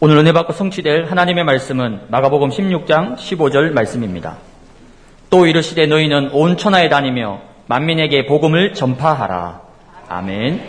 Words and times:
오늘 0.00 0.16
은혜 0.16 0.32
받고 0.32 0.52
성취될 0.54 1.04
하나님의 1.04 1.44
말씀은 1.44 2.00
마가복음 2.08 2.48
16장 2.48 3.16
15절 3.16 3.72
말씀입니다. 3.72 4.38
또 5.28 5.46
이르시되 5.46 5.86
너희는 5.86 6.30
온 6.32 6.56
천하에 6.56 6.88
다니며 6.88 7.40
만민에게 7.66 8.26
복음을 8.26 8.74
전파하라. 8.74 9.60
아멘. 10.08 10.60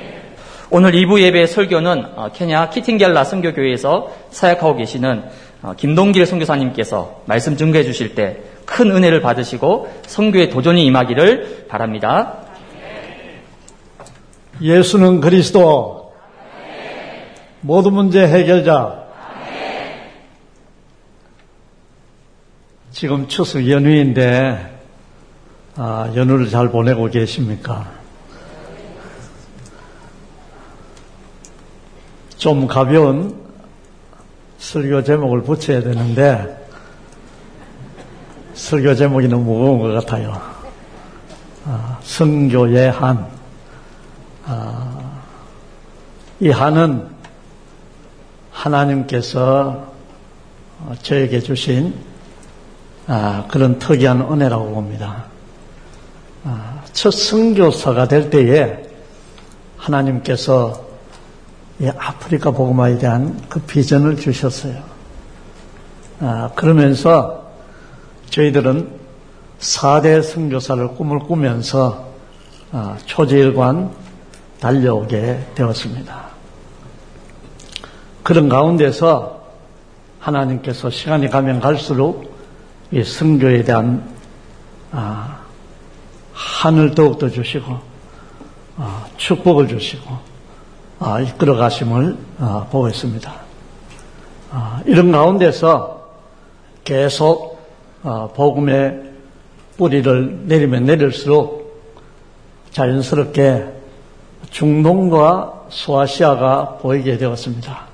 오늘 0.70 0.91
2부 0.91 1.21
예배 1.21 1.47
설교는 1.47 2.05
어, 2.15 2.29
케냐 2.33 2.70
키팅겔라 2.70 3.23
선교교회에서 3.23 4.12
사역하고 4.29 4.75
계시는 4.75 5.23
어, 5.63 5.73
김동길 5.77 6.25
선교사님께서 6.25 7.21
말씀 7.25 7.57
증거해 7.57 7.84
주실 7.84 8.16
때 8.16 8.52
큰 8.71 8.89
은혜를 8.91 9.21
받으시고 9.21 9.91
선교에 10.07 10.48
도전이 10.48 10.86
임하기를 10.86 11.66
바랍니다. 11.68 12.38
예수는 14.61 15.20
그리스도 15.20 16.13
모든 17.59 17.93
문제 17.93 18.25
해결자 18.25 19.00
지금 22.91 23.26
추석 23.30 23.70
연휴인데 23.70 24.80
아, 25.77 26.12
연휴를 26.13 26.49
잘 26.49 26.70
보내고 26.70 27.09
계십니까? 27.09 27.90
좀 32.38 32.68
가벼운 32.68 33.40
설교 34.58 35.04
제목을 35.04 35.44
붙여야 35.44 35.82
되는데 35.82 36.68
설교 38.55 38.96
제목이 38.96 39.27
너무 39.30 39.44
무거운 39.44 39.80
것 39.80 39.94
같아요. 39.94 40.41
아, 41.66 41.98
성교의 42.04 42.91
한. 42.91 43.26
아, 44.46 45.21
이 46.41 46.49
한은 46.49 47.08
하나님께서 48.52 49.94
저에게 51.02 51.40
주신 51.40 52.10
아, 53.13 53.43
그런 53.49 53.77
특이한 53.77 54.21
은혜라고 54.21 54.71
봅니다. 54.71 55.26
아, 56.45 56.81
첫 56.93 57.12
선교사가 57.12 58.07
될 58.07 58.29
때에 58.29 58.84
하나님께서 59.76 60.81
이 61.81 61.90
아프리카 61.90 62.51
복음화에 62.51 62.99
대한 62.99 63.37
그 63.49 63.59
비전을 63.59 64.16
주셨어요. 64.16 64.81
아, 66.22 66.51
그러면서 66.56 67.51
저희들은 68.29 68.90
4대 69.59 70.23
선교사를 70.23 70.96
꿈을 70.96 71.19
꾸면서 71.19 72.07
아, 72.72 72.96
초지일관 73.06 73.91
달려오게 74.62 75.47
되었습니다. 75.56 76.28
그런 78.23 78.47
가운데서 78.47 79.41
하나님께서 80.19 80.90
시간이 80.90 81.29
가면 81.29 81.59
갈수록 81.59 82.31
이 82.91 83.03
성교에 83.03 83.63
대한 83.63 84.03
아, 84.91 85.39
한을 86.34 86.94
더욱더 86.94 87.29
주시고 87.29 87.79
아, 88.78 89.06
축복을 89.17 89.69
주시고 89.69 90.17
아, 91.00 91.19
이끌어 91.22 91.56
가심을 91.56 92.17
아, 92.39 92.67
보고 92.69 92.89
있습니다. 92.89 93.34
아, 94.51 94.81
이런 94.85 95.12
가운데서 95.12 96.09
계속 96.84 97.62
아, 98.03 98.28
복음의 98.35 99.12
뿌리를 99.78 100.41
내리면 100.45 100.84
내릴수록 100.84 101.62
자연스럽게 102.72 103.67
중동과 104.50 105.67
소아시아가 105.69 106.78
보이게 106.81 107.17
되었습니다. 107.17 107.85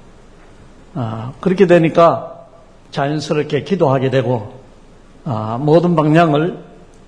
아, 0.96 1.34
그렇게 1.40 1.68
되니까 1.68 2.48
자연스럽게 2.90 3.64
기도하게 3.64 4.10
되고 4.10 4.54
아, 4.54 4.57
모든 5.60 5.96
방향을 5.96 6.58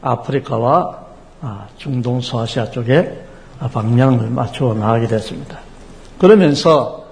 아프리카와 0.02 1.00
아, 1.42 1.68
중동 1.78 2.20
소아시아 2.20 2.70
쪽에 2.72 3.18
방향을 3.60 4.30
맞추어 4.30 4.74
나가게 4.74 5.08
됐습니다. 5.08 5.60
그러면서 6.18 7.06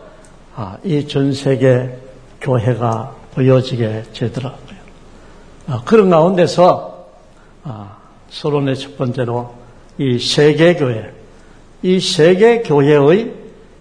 아, 0.56 0.78
이전 0.84 1.34
세계 1.34 1.98
교회가 2.42 3.16
보여지게 3.34 4.04
되더라고요. 4.14 4.78
아, 5.68 5.82
그런 5.86 6.10
가운데서 6.10 7.08
아, 7.64 7.98
서론의 8.30 8.76
첫 8.76 8.98
번째로 8.98 9.54
이 9.98 10.20
세계교회, 10.20 11.14
이 11.84 12.00
세계교회의 12.00 13.34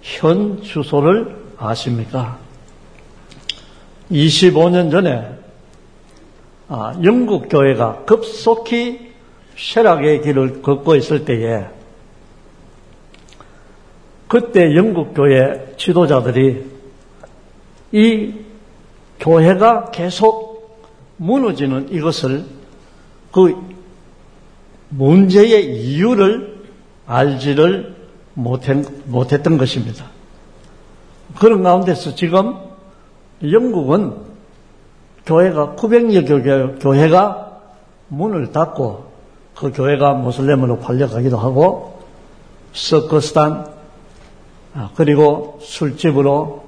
현 0.02 0.62
주소를 0.62 1.36
아십니까? 1.58 2.38
25년 4.10 4.90
전에 4.90 5.28
영국 7.02 7.48
교회가 7.48 8.04
급속히 8.04 9.12
쇠락의 9.56 10.22
길을 10.22 10.62
걷고 10.62 10.96
있을 10.96 11.24
때에 11.24 11.66
그때 14.28 14.74
영국 14.74 15.14
교회 15.14 15.74
지도자들이 15.76 16.64
이 17.92 18.34
교회가 19.20 19.90
계속 19.92 20.84
무너지는 21.16 21.92
이것을 21.92 22.44
그 23.32 23.54
문제의 24.88 25.76
이유를 25.76 26.64
알지를 27.06 27.94
못했, 28.34 29.42
던 29.42 29.56
것입니다. 29.56 30.04
그런 31.38 31.62
가운데서 31.62 32.14
지금 32.14 32.56
영국은 33.42 34.14
교회가 35.26 35.74
900여 35.76 36.80
교회가 36.80 37.60
문을 38.08 38.52
닫고 38.52 39.06
그 39.56 39.72
교회가 39.72 40.14
모슬렘으로 40.14 40.78
팔려가기도 40.78 41.36
하고 41.36 42.00
서커스단 42.72 43.66
아, 44.74 44.90
그리고 44.94 45.58
술집으로 45.62 46.66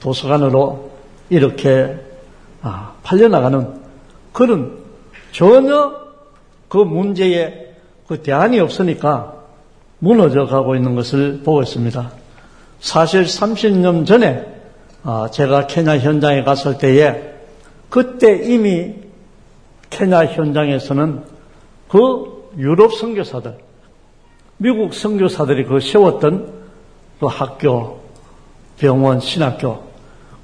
도서관으로 0.00 0.90
이렇게 1.28 1.96
아, 2.62 2.92
팔려나가는 3.02 3.80
그런 4.32 4.78
전혀 5.32 5.92
그 6.68 6.78
문제에 6.78 7.74
그 8.06 8.22
대안이 8.22 8.60
없으니까 8.60 9.34
무너져 9.98 10.46
가고 10.46 10.76
있는 10.76 10.94
것을 10.94 11.42
보고 11.44 11.62
있습니다. 11.62 12.12
사실 12.80 13.24
30년 13.24 14.06
전에 14.06 14.46
아, 15.02 15.28
제가 15.30 15.66
케냐 15.66 15.98
현장에 15.98 16.44
갔을 16.44 16.78
때에 16.78 17.27
그때 17.90 18.36
이미 18.44 18.94
케냐 19.90 20.26
현장에서는 20.26 21.22
그 21.88 22.50
유럽 22.58 22.94
선교사들, 22.94 23.56
미국 24.58 24.94
선교사들이 24.94 25.64
그 25.64 25.80
세웠던 25.80 26.52
그 27.20 27.26
학교, 27.26 28.00
병원, 28.78 29.20
신학교, 29.20 29.82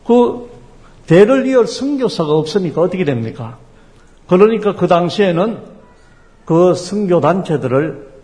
그 0.06 0.50
대를 1.06 1.46
이을 1.46 1.66
선교사가 1.66 2.32
없으니까 2.32 2.80
어떻게 2.80 3.04
됩니까? 3.04 3.58
그러니까 4.26 4.74
그 4.74 4.86
당시에는 4.86 5.58
그 6.44 6.74
선교 6.74 7.20
단체들을 7.20 8.14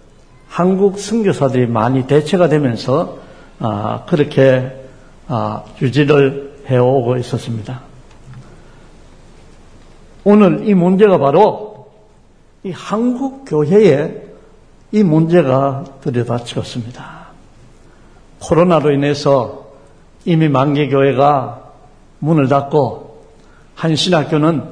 한국 0.49 0.99
선교사들이 0.99 1.67
많이 1.67 2.07
대체가 2.07 2.49
되면서 2.49 3.19
아, 3.59 4.05
그렇게 4.09 4.73
아, 5.29 5.65
유지를 5.81 6.65
해오고 6.69 7.19
있었습니다. 7.19 7.90
오늘 10.25 10.69
이 10.69 10.75
문제가 10.75 11.19
바로 11.19 11.91
이 12.63 12.71
한국 12.73 13.45
교회에 13.47 14.23
이 14.93 15.03
문제가 15.03 15.85
들여다쳤습니다. 16.03 17.29
코로나로 18.41 18.93
인해서 18.93 19.71
이미 20.25 20.49
만개 20.49 20.89
교회가 20.89 21.73
문을 22.19 22.49
닫고 22.49 23.25
한 23.75 23.97
신학교는 23.97 24.63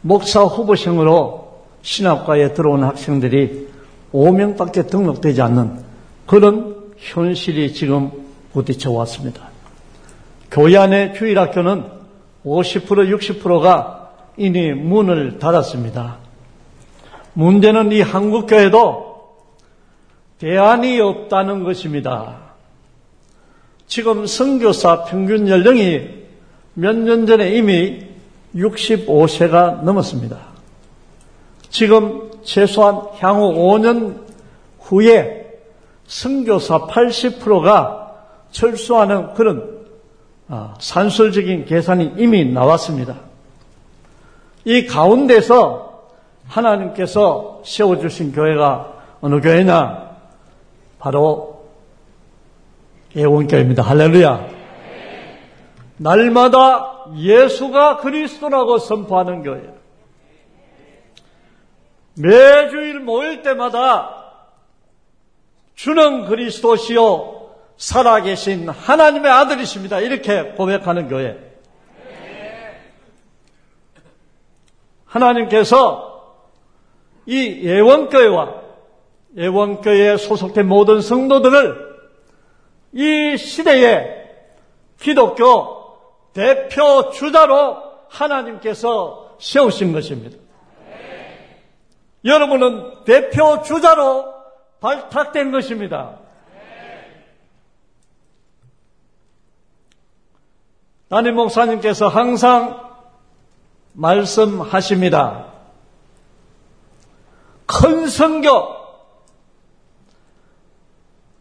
목사 0.00 0.44
후보생으로 0.44 1.62
신학과에 1.82 2.54
들어온 2.54 2.84
학생들이 2.84 3.68
5명밖에 4.12 4.88
등록되지 4.88 5.42
않는 5.42 5.82
그런 6.26 6.92
현실이 6.96 7.74
지금 7.74 8.10
부딪혀 8.52 8.90
왔습니다. 8.90 9.48
교회 10.50 10.76
안의 10.76 11.14
주일학교는 11.14 11.84
50% 12.46 13.18
60%가 13.18 14.03
이미 14.36 14.72
문을 14.72 15.38
닫았습니다. 15.38 16.18
문제는 17.34 17.92
이 17.92 18.00
한국교회도 18.00 19.14
대안이 20.38 21.00
없다는 21.00 21.64
것입니다. 21.64 22.36
지금 23.86 24.26
선교사 24.26 25.04
평균 25.04 25.48
연령이 25.48 26.24
몇 26.74 26.96
년 26.96 27.26
전에 27.26 27.54
이미 27.54 28.04
65세가 28.54 29.82
넘었습니다. 29.82 30.38
지금 31.70 32.30
최소한 32.42 33.00
향후 33.18 33.52
5년 33.52 34.24
후에 34.80 35.46
선교사 36.06 36.86
80%가 36.86 38.12
철수하는 38.50 39.34
그런 39.34 39.74
아, 40.48 40.74
산술적인 40.78 41.64
계산이 41.64 42.14
이미 42.18 42.44
나왔습니다. 42.44 43.16
이 44.64 44.86
가운데서 44.86 46.08
하나님께서 46.48 47.62
세워주신 47.64 48.32
교회가 48.32 48.92
어느 49.20 49.40
교회냐? 49.40 50.16
바로 50.98 51.66
예원교회입니다. 53.14 53.82
할렐루야. 53.82 54.48
날마다 55.98 57.04
예수가 57.16 57.98
그리스도라고 57.98 58.78
선포하는 58.78 59.42
교회. 59.42 59.62
매주일 62.16 63.00
모일 63.00 63.42
때마다 63.42 64.24
주는 65.74 66.26
그리스도시요 66.26 67.50
살아계신 67.76 68.68
하나님의 68.68 69.30
아들이십니다. 69.30 70.00
이렇게 70.00 70.52
고백하는 70.52 71.08
교회. 71.08 71.43
하나님께서 75.14 76.34
이 77.26 77.62
예원교회와 77.62 78.62
예원교회에 79.36 80.16
소속된 80.16 80.66
모든 80.66 81.00
성도들을 81.00 81.94
이 82.92 83.36
시대에 83.36 84.24
기독교 85.00 85.84
대표 86.32 87.10
주자로 87.10 87.76
하나님께서 88.08 89.36
세우신 89.40 89.92
것입니다. 89.92 90.36
여러분은 92.24 93.04
대표 93.04 93.62
주자로 93.62 94.32
발탁된 94.80 95.50
것입니다. 95.50 96.18
담임 101.08 101.34
목사님께서 101.36 102.08
항상 102.08 102.93
말씀하십니다. 103.94 105.52
큰 107.66 108.06
성교, 108.06 108.74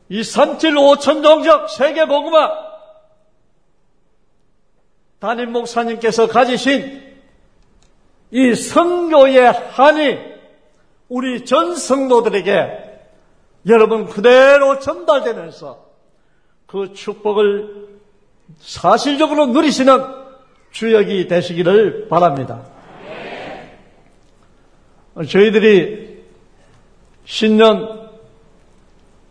이 0.10 0.24
삼칠 0.24 0.78
오천 0.78 1.24
종족 1.24 1.70
세계 1.70 2.06
복음화 2.06 2.52
담임 5.20 5.52
목사님께서 5.52 6.28
가지신 6.28 7.02
이 8.32 8.56
성교의 8.56 9.52
한이 9.52 10.20
우리 11.10 11.46
전 11.46 11.76
성도들에게 11.76 13.02
여러분 13.68 14.08
그대로 14.08 14.80
전달되면서 14.80 15.86
그 16.68 16.94
축복을 16.94 18.00
사실적으로 18.60 19.48
누리시는 19.48 20.23
주역이 20.74 21.28
되시기를 21.28 22.08
바랍니다. 22.10 22.62
저희들이 25.28 26.24
신년 27.26 28.10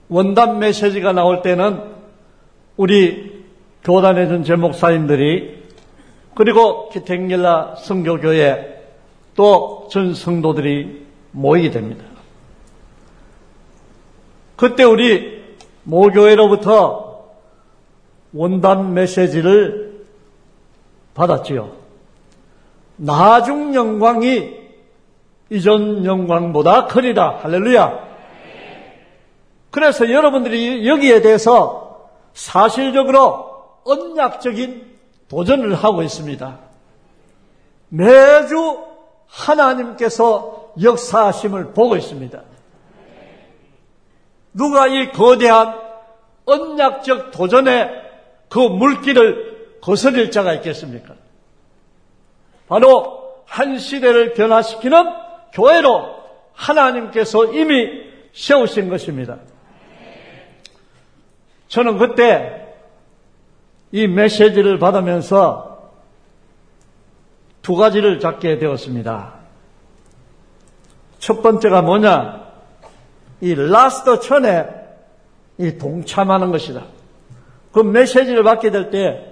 원단 0.08 0.58
메시지가 0.58 1.12
나올 1.12 1.42
때는 1.42 1.82
우리 2.76 3.44
교단의 3.84 4.28
전제 4.28 4.56
목사님들이 4.56 5.62
그리고 6.34 6.88
기택일라 6.88 7.76
성교교회 7.76 8.80
또 9.34 9.82
전 9.92 10.14
성도들이 10.14 11.04
모이게 11.32 11.70
됩니다. 11.70 12.02
그때 14.56 14.84
우리 14.84 15.42
모교회로부터 15.82 17.26
원단 18.32 18.94
메시지를 18.94 19.91
받았지요. 21.14 21.72
나중 22.96 23.74
영광이 23.74 24.62
이전 25.50 26.04
영광보다 26.04 26.86
크리다. 26.86 27.40
할렐루야. 27.42 28.12
그래서 29.70 30.10
여러분들이 30.10 30.86
여기에 30.86 31.22
대해서 31.22 32.08
사실적으로 32.34 33.50
언약적인 33.84 34.92
도전을 35.28 35.74
하고 35.74 36.02
있습니다. 36.02 36.58
매주 37.88 38.84
하나님께서 39.26 40.72
역사하심을 40.82 41.72
보고 41.72 41.96
있습니다. 41.96 42.40
누가 44.54 44.86
이 44.86 45.10
거대한 45.12 45.78
언약적 46.44 47.30
도전에 47.30 47.90
그 48.48 48.58
물길을 48.58 49.51
거스릴 49.82 50.30
자가 50.30 50.54
있겠습니까? 50.54 51.14
바로 52.68 53.42
한 53.46 53.78
시대를 53.78 54.32
변화시키는 54.32 55.04
교회로 55.52 56.22
하나님께서 56.54 57.52
이미 57.52 58.10
세우신 58.32 58.88
것입니다. 58.88 59.38
저는 61.68 61.98
그때 61.98 62.74
이 63.90 64.06
메시지를 64.06 64.78
받으면서 64.78 65.90
두 67.60 67.74
가지를 67.74 68.20
잡게 68.20 68.58
되었습니다. 68.58 69.34
첫 71.18 71.42
번째가 71.42 71.82
뭐냐? 71.82 72.52
이 73.40 73.54
last 73.54 74.20
천에 74.20 74.66
이 75.58 75.76
동참하는 75.76 76.52
것이다. 76.52 76.84
그 77.72 77.80
메시지를 77.80 78.44
받게 78.44 78.70
될 78.70 78.90
때 78.90 79.31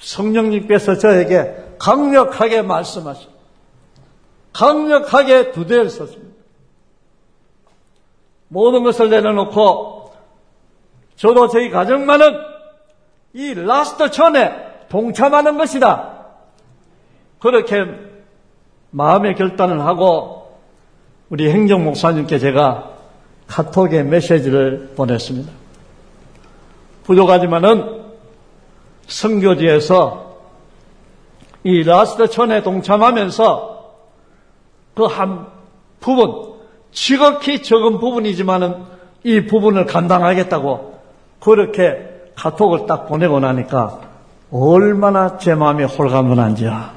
성령님께서 0.00 0.98
저에게 0.98 1.54
강력하게 1.78 2.62
말씀하십니다. 2.62 3.40
강력하게 4.52 5.52
두 5.52 5.66
대를 5.66 5.88
썼습니다. 5.88 6.30
모든 8.48 8.82
것을 8.82 9.10
내려놓고 9.10 10.12
저도 11.16 11.48
저희 11.48 11.70
가정만은 11.70 12.34
이 13.34 13.54
last 13.54 14.10
천에 14.10 14.86
동참하는 14.88 15.56
것이다. 15.56 16.18
그렇게 17.38 17.84
마음의 18.90 19.36
결단을 19.36 19.80
하고 19.80 20.58
우리 21.28 21.50
행정 21.50 21.84
목사님께 21.84 22.38
제가 22.38 22.90
카톡에 23.46 24.02
메시지를 24.02 24.94
보냈습니다. 24.96 25.52
부족하지만은 27.04 27.99
성교지에서 29.10 30.30
이 31.64 31.82
last 31.82 32.30
천에 32.30 32.62
동참하면서 32.62 33.70
그 34.94 35.06
한 35.06 35.46
부분, 36.00 36.54
지극히 36.92 37.62
적은 37.62 38.00
부분이지만은 38.00 38.82
이 39.24 39.46
부분을 39.46 39.86
감당하겠다고 39.86 40.98
그렇게 41.40 42.08
카톡을 42.36 42.86
딱 42.86 43.06
보내고 43.06 43.40
나니까 43.40 44.00
얼마나 44.50 45.36
제 45.38 45.54
마음이 45.54 45.84
홀가분한지야. 45.84 46.94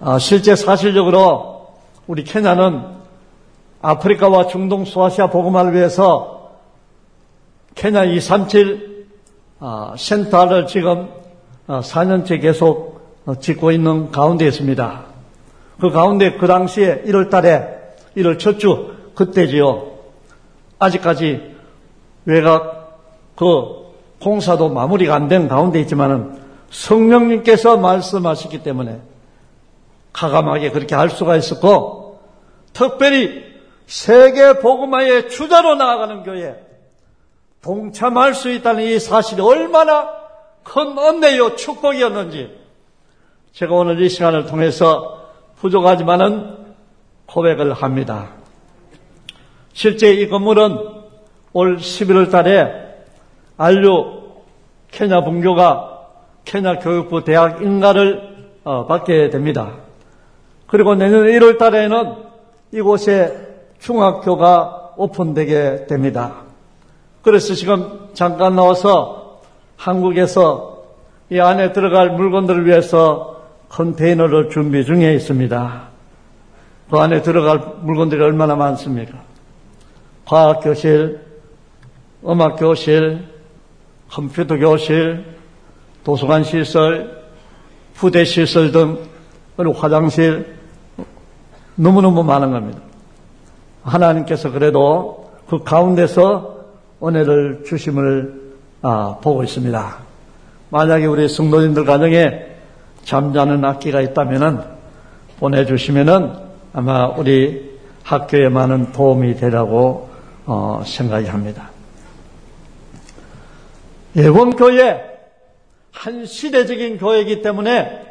아, 0.00 0.18
실제 0.18 0.54
사실적으로 0.54 1.68
우리 2.06 2.24
케냐는 2.24 2.84
아프리카와 3.80 4.48
중동 4.48 4.84
소아시아 4.84 5.28
복음화를 5.28 5.74
위해서 5.74 6.50
케냐 7.74 8.04
237 8.04 8.88
아, 8.94 8.97
센터를 9.96 10.66
지금 10.66 11.08
4년째 11.66 12.38
어, 12.38 12.40
계속 12.40 13.00
어, 13.26 13.34
짓고 13.38 13.72
있는 13.72 14.10
가운데 14.10 14.46
있습니다. 14.46 15.04
그 15.80 15.90
가운데 15.90 16.32
그 16.32 16.46
당시에 16.46 17.02
1월 17.06 17.30
달에 17.30 17.68
1월 18.16 18.38
첫 18.38 18.58
주 18.58 18.94
그때지요. 19.14 19.86
아직까지 20.78 21.56
외곽 22.24 23.34
그 23.36 23.88
공사도 24.20 24.68
마무리가 24.68 25.14
안 25.14 25.28
된 25.28 25.48
가운데 25.48 25.80
있지만은 25.80 26.38
성령님께서 26.70 27.76
말씀하셨기 27.78 28.62
때문에 28.62 29.00
가감하게 30.12 30.70
그렇게 30.70 30.94
할 30.94 31.10
수가 31.10 31.36
있었고 31.36 32.20
특별히 32.72 33.44
세계 33.86 34.58
복음화의 34.60 35.30
주자로 35.30 35.74
나아가는 35.76 36.22
교회 36.22 36.67
동참할 37.62 38.34
수 38.34 38.50
있다는 38.50 38.84
이 38.84 38.98
사실이 38.98 39.40
얼마나 39.40 40.10
큰 40.62 40.96
은혜요 40.98 41.56
축복이었는지 41.56 42.56
제가 43.52 43.74
오늘 43.74 44.00
이 44.00 44.08
시간을 44.08 44.46
통해서 44.46 45.30
부족하지만은 45.56 46.56
고백을 47.26 47.72
합니다. 47.72 48.28
실제 49.72 50.12
이 50.12 50.28
건물은 50.28 50.78
올 51.52 51.78
11월 51.78 52.30
달에 52.30 52.94
안류 53.56 54.22
케냐 54.90 55.24
분교가 55.24 56.06
케냐 56.44 56.78
교육부 56.78 57.24
대학 57.24 57.62
인가를 57.62 58.50
어, 58.64 58.86
받게 58.86 59.30
됩니다. 59.30 59.72
그리고 60.66 60.94
내년 60.94 61.24
1월 61.24 61.58
달에는 61.58 62.16
이곳에 62.72 63.48
중학교가 63.78 64.94
오픈되게 64.96 65.86
됩니다. 65.86 66.47
그래서 67.22 67.54
지금 67.54 68.08
잠깐 68.14 68.56
나와서 68.56 69.40
한국에서 69.76 70.84
이 71.30 71.40
안에 71.40 71.72
들어갈 71.72 72.10
물건들을 72.10 72.66
위해서 72.66 73.42
컨테이너를 73.68 74.50
준비 74.50 74.84
중에 74.84 75.14
있습니다. 75.14 75.88
그 76.90 76.98
안에 76.98 77.22
들어갈 77.22 77.60
물건들이 77.82 78.22
얼마나 78.22 78.56
많습니까? 78.56 79.18
과학교실, 80.24 81.20
음악교실, 82.26 83.26
컴퓨터교실, 84.10 85.24
도서관 86.02 86.44
시설, 86.44 87.24
부대 87.94 88.24
시설 88.24 88.72
등, 88.72 88.98
그리고 89.56 89.74
화장실, 89.74 90.56
너무너무 91.74 92.22
많은 92.22 92.52
겁니다. 92.52 92.80
하나님께서 93.82 94.50
그래도 94.50 95.30
그 95.48 95.62
가운데서 95.62 96.57
은혜를 97.02 97.64
주심을 97.66 98.48
아, 98.82 99.18
보고 99.20 99.42
있습니다. 99.42 99.98
만약에 100.70 101.06
우리 101.06 101.28
성도님들 101.28 101.84
가정에 101.84 102.46
잠자는 103.04 103.64
악기가 103.64 104.00
있다면은 104.00 104.60
보내주시면은 105.38 106.32
아마 106.72 107.06
우리 107.08 107.78
학교에 108.02 108.48
많은 108.48 108.92
도움이 108.92 109.36
되라고 109.36 110.10
어, 110.46 110.82
생각이 110.84 111.26
합니다. 111.26 111.70
예원교회 114.16 115.08
한 115.92 116.26
시대적인 116.26 116.98
교회이기 116.98 117.42
때문에 117.42 118.02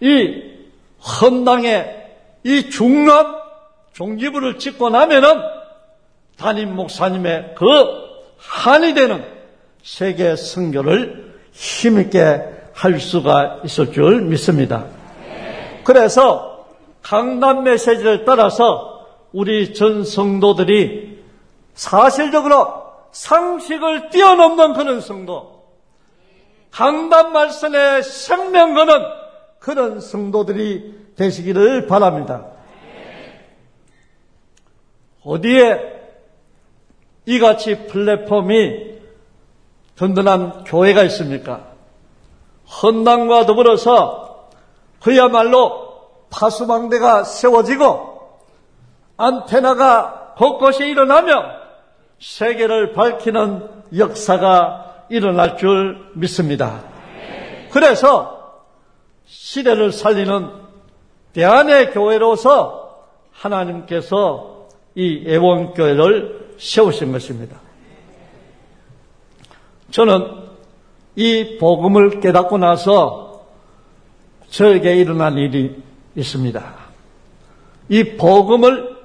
이 0.00 0.42
헌당에 1.20 1.86
이 2.44 2.70
중요한 2.70 3.36
종기부를 3.92 4.58
찍고 4.58 4.90
나면은 4.90 5.51
담임 6.36 6.74
목사님의 6.74 7.54
그 7.56 7.64
한이 8.38 8.94
되는 8.94 9.24
세계 9.82 10.36
선교를 10.36 11.34
힘있게 11.52 12.42
할 12.72 12.98
수가 12.98 13.60
있을 13.64 13.92
줄 13.92 14.22
믿습니다. 14.22 14.86
그래서 15.84 16.66
강단 17.02 17.64
메시지를 17.64 18.24
따라서 18.24 19.06
우리 19.32 19.74
전 19.74 20.04
성도들이 20.04 21.22
사실적으로 21.74 22.82
상식을 23.12 24.10
뛰어넘는 24.10 24.72
그런 24.74 25.00
성도, 25.00 25.64
강단 26.70 27.32
말씀의 27.32 28.02
생명 28.02 28.74
거는 28.74 28.94
그런 29.58 30.00
성도들이 30.00 31.12
되시기를 31.16 31.86
바랍니다. 31.86 32.46
어디에 35.24 35.91
이같이 37.26 37.86
플랫폼이 37.86 38.92
든든한 39.96 40.64
교회가 40.64 41.02
있습니까? 41.04 41.72
헌당과 42.82 43.46
더불어서 43.46 44.48
그야말로 45.00 45.82
파수망대가 46.30 47.24
세워지고 47.24 48.12
안테나가 49.16 50.34
곳곳에 50.36 50.88
일어나며 50.88 51.44
세계를 52.18 52.92
밝히는 52.92 53.68
역사가 53.96 55.06
일어날 55.10 55.56
줄 55.56 56.10
믿습니다. 56.14 56.82
그래서 57.70 58.62
시대를 59.26 59.92
살리는 59.92 60.50
대안의 61.32 61.92
교회로서 61.92 63.06
하나님께서 63.32 64.68
이 64.94 65.24
애원교회를 65.26 66.41
세우신 66.58 67.12
것입니다. 67.12 67.60
저는 69.90 70.26
이 71.16 71.58
복음을 71.58 72.20
깨닫고 72.20 72.58
나서 72.58 73.46
저에게 74.48 74.96
일어난 74.96 75.36
일이 75.36 75.82
있습니다. 76.16 76.74
이 77.88 78.16
복음을 78.16 78.96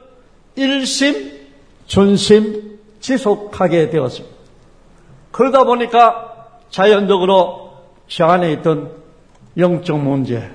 일심, 0.55 1.47
전심 1.87 2.79
지속하게 2.99 3.89
되었습니다. 3.89 4.35
그러다 5.31 5.63
보니까 5.65 6.47
자연적으로 6.69 7.73
저 8.07 8.25
안에 8.25 8.51
있던 8.53 8.91
영적 9.57 9.99
문제, 9.99 10.49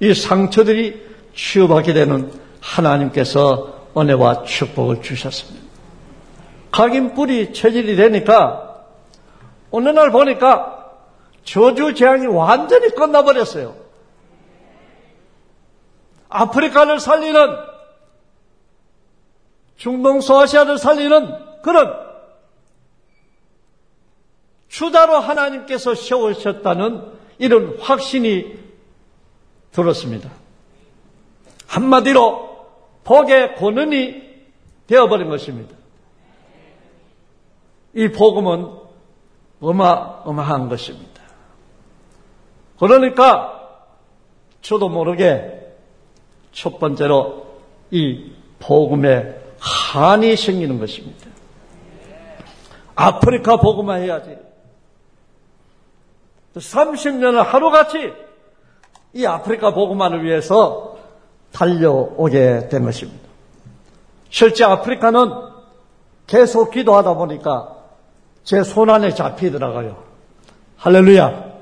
이 0.00 0.14
상처들이 0.14 1.02
치유받게 1.34 1.92
되는 1.92 2.30
하나님께서 2.60 3.88
은혜와 3.96 4.44
축복을 4.44 5.02
주셨습니다. 5.02 5.61
각인 6.72 7.14
뿌리 7.14 7.52
체질이 7.52 7.96
되니까 7.96 8.86
어느 9.70 9.88
날 9.90 10.10
보니까 10.10 10.90
저주 11.44 11.94
재앙이 11.94 12.26
완전히 12.26 12.88
끝나버렸어요. 12.88 13.76
아프리카를 16.28 16.98
살리는 16.98 17.56
중동 19.76 20.20
소아시아를 20.20 20.78
살리는 20.78 21.60
그런 21.62 21.94
추다로 24.68 25.18
하나님께서 25.18 25.94
세우셨다는 25.94 27.12
이런 27.38 27.76
확신이 27.80 28.56
들었습니다. 29.72 30.30
한마디로 31.66 32.66
복의 33.04 33.56
권은이 33.56 34.22
되어버린 34.86 35.28
것입니다. 35.28 35.81
이 37.94 38.08
복음은 38.08 38.68
어마어마한 39.60 40.68
것입니다. 40.68 41.22
그러니까 42.78 43.60
저도 44.60 44.88
모르게 44.88 45.60
첫 46.52 46.78
번째로 46.78 47.46
이 47.90 48.32
복음에 48.58 49.40
한이 49.58 50.36
생기는 50.36 50.78
것입니다. 50.78 51.26
아프리카 52.94 53.56
복음만 53.56 54.02
해야지. 54.02 54.36
30년을 56.54 57.44
하루같이 57.44 58.12
이 59.14 59.26
아프리카 59.26 59.72
복음만을 59.72 60.24
위해서 60.24 60.96
달려오게 61.52 62.68
된 62.68 62.84
것입니다. 62.84 63.28
실제 64.30 64.64
아프리카는 64.64 65.30
계속 66.26 66.70
기도하다 66.70 67.14
보니까 67.14 67.81
제 68.44 68.62
손안에 68.62 69.14
잡히더라고요. 69.14 70.02
할렐루야. 70.76 71.52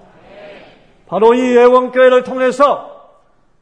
바로 1.07 1.35
이 1.35 1.41
예원교회를 1.57 2.25
통해서 2.25 2.89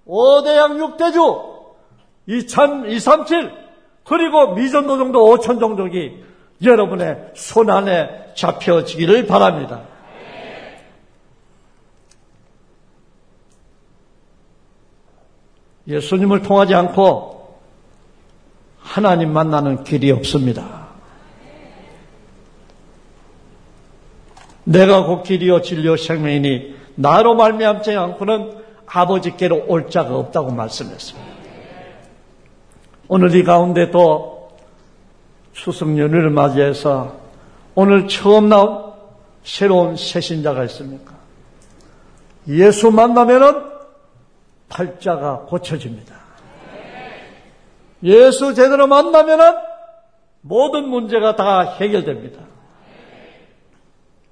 5대양 0.07 0.97
6대주 0.97 1.59
237 2.27 3.53
그리고 4.05 4.55
미전도 4.55 4.99
정도 4.99 5.37
5천 5.37 5.59
종족이 5.59 6.25
여러분의 6.63 7.33
손안에 7.35 8.33
잡혀지기를 8.35 9.27
바랍니다. 9.27 9.83
예수님을 15.87 16.43
통하지 16.43 16.75
않고 16.75 17.59
하나님 18.79 19.33
만나는 19.33 19.85
길이 19.85 20.11
없습니다. 20.11 20.78
내가 24.69 25.05
곧 25.05 25.23
길이요 25.23 25.63
진리요 25.63 25.97
생명이니 25.97 26.77
나로 26.97 27.35
말미암지 27.35 27.97
않고는 27.97 28.53
아버지께로 28.87 29.65
올 29.69 29.89
자가 29.89 30.15
없다고 30.17 30.51
말씀했습니다. 30.51 31.29
오늘 33.09 33.35
이 33.35 33.45
가운데 33.45 33.91
또 33.91 34.51
추석 35.55 35.89
연휴를 35.99 36.31
맞이해서 36.31 37.17
오늘 37.75 38.09
처음 38.09 38.51
나온 38.51 38.93
새로운 39.43 39.97
새신자가 39.97 40.65
있습니까? 40.65 41.15
예수 42.49 42.91
만나면은 42.91 43.63
팔자가 44.69 45.47
고쳐집니다. 45.47 46.15
예수 48.03 48.55
제대로 48.55 48.87
만나면은 48.87 49.55
모든 50.43 50.89
문제가 50.89 51.37
다 51.37 51.63
해결됩니다. 51.63 52.58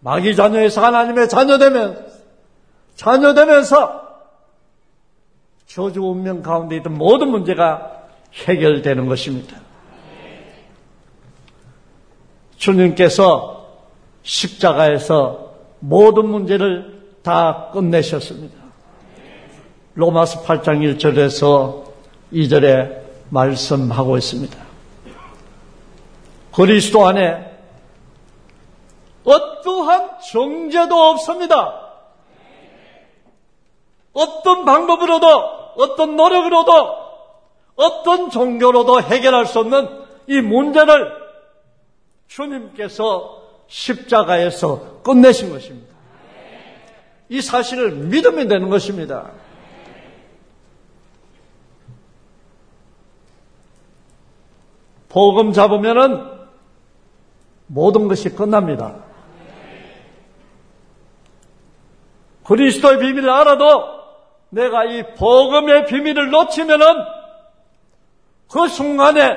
마귀 0.06 0.36
자녀에서 0.36 0.84
하나님의 0.84 1.28
자녀되면 1.28 2.06
자녀되면서 2.94 4.06
저주 5.66 6.00
운명 6.00 6.42
가운데 6.42 6.76
있던 6.76 6.96
모든 6.96 7.28
문제가 7.28 8.04
해결되는 8.46 9.06
것입니다. 9.06 9.56
주님께서 12.56 13.66
십자가에서 14.22 15.54
모든 15.80 16.26
문제를 16.28 17.02
다 17.24 17.70
끝내셨습니다. 17.72 18.54
로마스 19.94 20.44
8장 20.44 20.98
1절에서 20.98 21.82
2절에 22.32 23.00
말씀하고 23.30 24.16
있습니다. 24.16 24.56
그리스도 26.54 27.08
안에 27.08 27.45
어떠한 29.26 30.20
정죄도 30.20 30.94
없습니다. 30.94 31.82
어떤 34.12 34.64
방법으로도 34.64 35.26
어떤 35.76 36.16
노력으로도 36.16 36.72
어떤 37.74 38.30
종교로도 38.30 39.02
해결할 39.02 39.46
수 39.46 39.60
없는 39.60 40.06
이 40.28 40.40
문제를 40.40 41.12
주님께서 42.28 43.42
십자가에서 43.66 45.02
끝내신 45.02 45.50
것입니다. 45.50 45.94
이 47.28 47.42
사실을 47.42 47.90
믿으면 47.90 48.48
되는 48.48 48.70
것입니다. 48.70 49.32
복음 55.08 55.52
잡으면은 55.52 56.36
모든 57.66 58.06
것이 58.06 58.30
끝납니다. 58.30 59.05
그리스도의 62.46 62.98
비밀을 62.98 63.28
알아도 63.28 63.96
내가 64.50 64.84
이 64.84 65.02
복음의 65.14 65.86
비밀을 65.86 66.30
놓치면은 66.30 66.86
그 68.50 68.68
순간에 68.68 69.36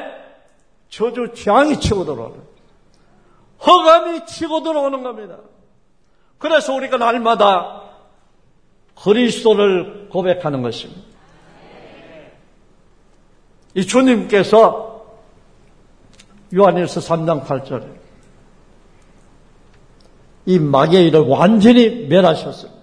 저주 0.90 1.34
재앙이 1.34 1.80
치고 1.80 2.06
들어오는 2.06 2.40
허감이 3.66 4.26
치고 4.26 4.62
들어오는 4.64 5.04
겁니다. 5.04 5.38
그래서 6.38 6.74
우리가 6.74 6.98
날마다 6.98 7.84
그리스도를 8.96 10.10
고백하는 10.10 10.62
것입니다. 10.62 11.02
이 13.74 13.86
주님께서 13.86 15.06
요한일서 16.56 17.00
3장 17.02 17.46
8절에 17.46 18.00
이 20.46 20.60
마귀의 20.60 21.08
일을 21.08 21.22
완전히 21.22 22.08
멸하셨습니다. 22.08 22.79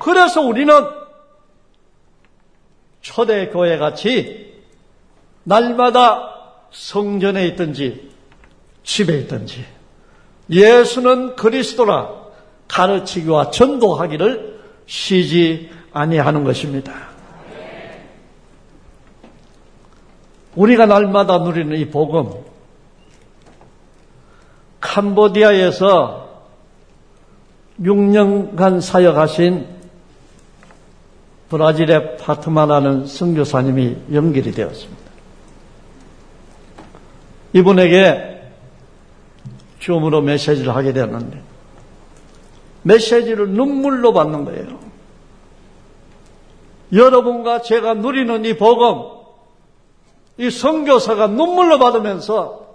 그래서 0.00 0.40
우리는 0.40 0.72
초대교회 3.02 3.76
같이 3.76 4.54
날마다 5.44 6.34
성전에 6.70 7.46
있든지 7.48 8.10
집에 8.82 9.18
있든지 9.18 9.64
예수는 10.48 11.36
그리스도라 11.36 12.14
가르치기와 12.66 13.50
전도하기를 13.50 14.60
쉬지 14.86 15.70
아니하는 15.92 16.44
것입니다. 16.44 17.10
우리가 20.56 20.86
날마다 20.86 21.38
누리는 21.38 21.76
이 21.76 21.90
복음, 21.90 22.32
캄보디아에서 24.80 26.30
6년간 27.80 28.80
사역하신 28.80 29.79
브라질의 31.50 32.16
파트마라는 32.16 33.06
선교사님이 33.06 33.96
연결이 34.12 34.52
되었습니다. 34.52 35.02
이분에게 37.52 38.40
줌으로 39.80 40.22
메시지를 40.22 40.74
하게 40.74 40.92
되었는데 40.92 41.42
메시지를 42.82 43.50
눈물로 43.50 44.12
받는 44.12 44.44
거예요. 44.44 44.78
여러분과 46.92 47.62
제가 47.62 47.94
누리는 47.94 48.44
이 48.44 48.56
복음, 48.56 49.20
이 50.38 50.50
선교사가 50.50 51.26
눈물로 51.26 51.78
받으면서 51.78 52.68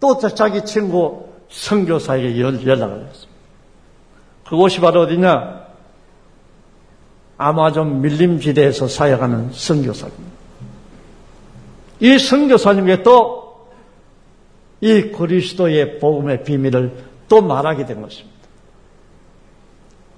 또 0.00 0.18
자기 0.18 0.64
친구 0.64 1.28
선교사에게 1.50 2.38
연락을 2.40 3.06
했습니다. 3.06 3.34
그곳이 4.48 4.80
바로 4.80 5.02
어디냐? 5.02 5.63
아마존 7.36 8.00
밀림지대에서 8.00 8.88
사역하는 8.88 9.50
선교사입니다. 9.52 10.34
이 12.00 12.18
선교사님께 12.18 13.02
또 13.02 13.44
이 14.84 15.10
그리스도의 15.12 15.98
복음의 15.98 16.44
비밀을 16.44 16.94
또 17.26 17.40
말하게 17.40 17.86
된 17.86 18.02
것입니다. 18.02 18.36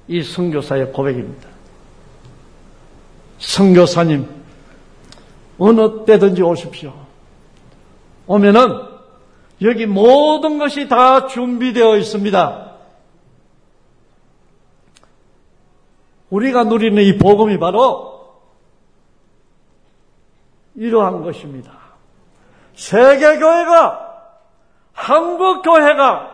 이 0.08 0.24
선교사의 0.24 0.92
고백입니다. 0.92 1.48
선교사님, 3.38 4.26
어느 5.58 6.04
때든지 6.04 6.42
오십시오. 6.42 6.92
오면은 8.26 8.80
여기 9.62 9.86
모든 9.86 10.58
것이 10.58 10.88
다 10.88 11.28
준비되어 11.28 11.98
있습니다. 11.98 12.72
우리가 16.36 16.64
누리는 16.64 17.02
이 17.02 17.16
복음이 17.16 17.58
바로 17.58 18.36
이러한 20.74 21.22
것입니다. 21.22 21.72
세계교회가 22.74 24.04
한국교회가 24.92 26.32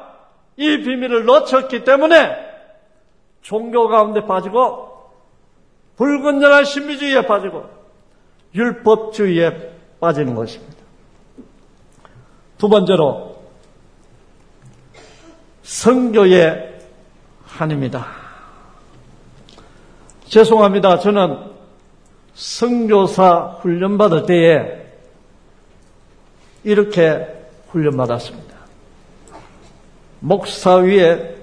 이 0.57 0.79
비밀을 0.79 1.25
놓쳤기 1.25 1.85
때문에 1.85 2.37
종교 3.43 3.89
가운데 3.89 4.27
빠지고 4.27 5.11
불건전한 5.97 6.65
신비주의에 6.65 7.27
빠지고 7.27 7.69
율법주의에 8.55 9.73
빠지는 10.01 10.35
것입니다. 10.35 10.83
두 12.59 12.69
번째로 12.69 13.37
성교의 15.63 16.81
한입니다. 17.45 18.22
죄송합니다. 20.33 20.99
저는 20.99 21.37
성교사 22.33 23.59
훈련 23.61 23.99
받을 23.99 24.25
때에 24.25 24.83
이렇게 26.65 27.27
훈련 27.69 27.99
받았습니다. 27.99 28.57
목사 30.21 30.77
위에 30.77 31.37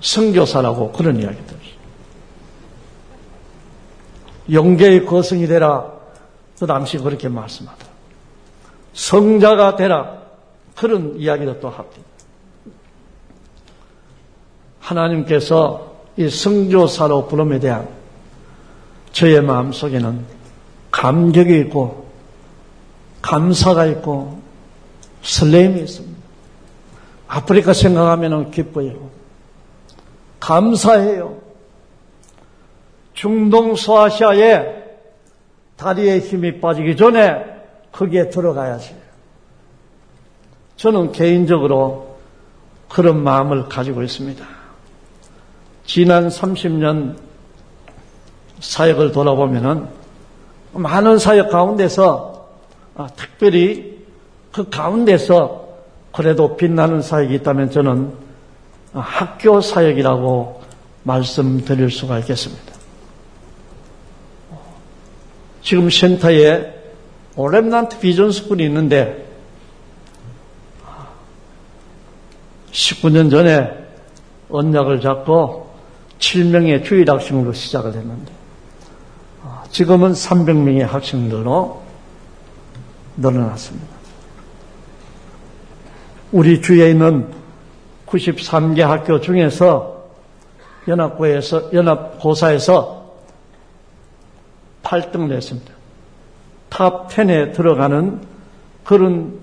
성교사라고 0.00 0.92
그런 0.92 1.18
이야기 1.18 1.36
들었어요. 1.36 1.72
영계의 4.50 5.04
거성이 5.04 5.46
되라. 5.46 5.92
그 6.58 6.66
당시 6.66 6.96
그렇게 6.96 7.28
말씀하더라. 7.28 7.90
성자가 8.94 9.76
되라. 9.76 10.22
그런 10.74 11.18
이야기도 11.18 11.60
또 11.60 11.68
합니다. 11.68 12.00
하나님께서 14.80 15.91
이 16.16 16.28
성교사로 16.28 17.26
부름에 17.26 17.58
대한 17.58 17.88
저의 19.12 19.40
마음 19.42 19.72
속에는 19.72 20.24
감격이 20.90 21.58
있고 21.60 22.06
감사가 23.22 23.86
있고 23.86 24.40
설렘이 25.22 25.80
있습니다. 25.80 26.22
아프리카 27.28 27.72
생각하면 27.72 28.50
기뻐요. 28.50 29.10
감사해요. 30.40 31.40
중동 33.14 33.76
소아시아에 33.76 34.82
다리에 35.76 36.18
힘이 36.18 36.60
빠지기 36.60 36.96
전에 36.96 37.44
거기에 37.92 38.28
들어가야지. 38.28 38.94
저는 40.76 41.12
개인적으로 41.12 42.16
그런 42.88 43.22
마음을 43.22 43.68
가지고 43.68 44.02
있습니다. 44.02 44.61
지난 45.84 46.28
30년 46.28 47.16
사역을 48.60 49.12
돌아보면은 49.12 49.86
많은 50.72 51.18
사역 51.18 51.50
가운데서 51.50 52.48
아, 52.96 53.08
특별히 53.16 53.98
그 54.52 54.68
가운데서 54.68 55.68
그래도 56.12 56.56
빛나는 56.56 57.02
사역이 57.02 57.34
있다면 57.36 57.70
저는 57.70 58.12
학교 58.92 59.60
사역이라고 59.60 60.62
말씀드릴 61.04 61.90
수가 61.90 62.18
있겠습니다. 62.20 62.72
지금 65.62 65.88
센터에 65.88 66.80
오렘난트 67.36 67.98
비전 68.00 68.30
스쿨이 68.30 68.64
있는데 68.64 69.26
19년 72.72 73.30
전에 73.30 73.70
언약을 74.50 75.00
잡고 75.00 75.71
7명의 76.22 76.84
주일 76.84 77.10
학생으로 77.10 77.52
시작을 77.52 77.94
했는데 77.94 78.32
지금은 79.70 80.12
300명의 80.12 80.82
학생들로 80.82 81.82
늘어났습니다. 83.16 83.88
우리 86.30 86.62
주위에 86.62 86.90
있는 86.90 87.28
93개 88.06 88.80
학교 88.82 89.20
중에서 89.20 90.04
연합고에서 90.86 91.72
연합고사에서 91.72 93.12
8등을 94.84 95.32
했습니다. 95.32 95.72
top 96.68 97.08
10에 97.08 97.52
들어가는 97.52 98.20
그런 98.84 99.40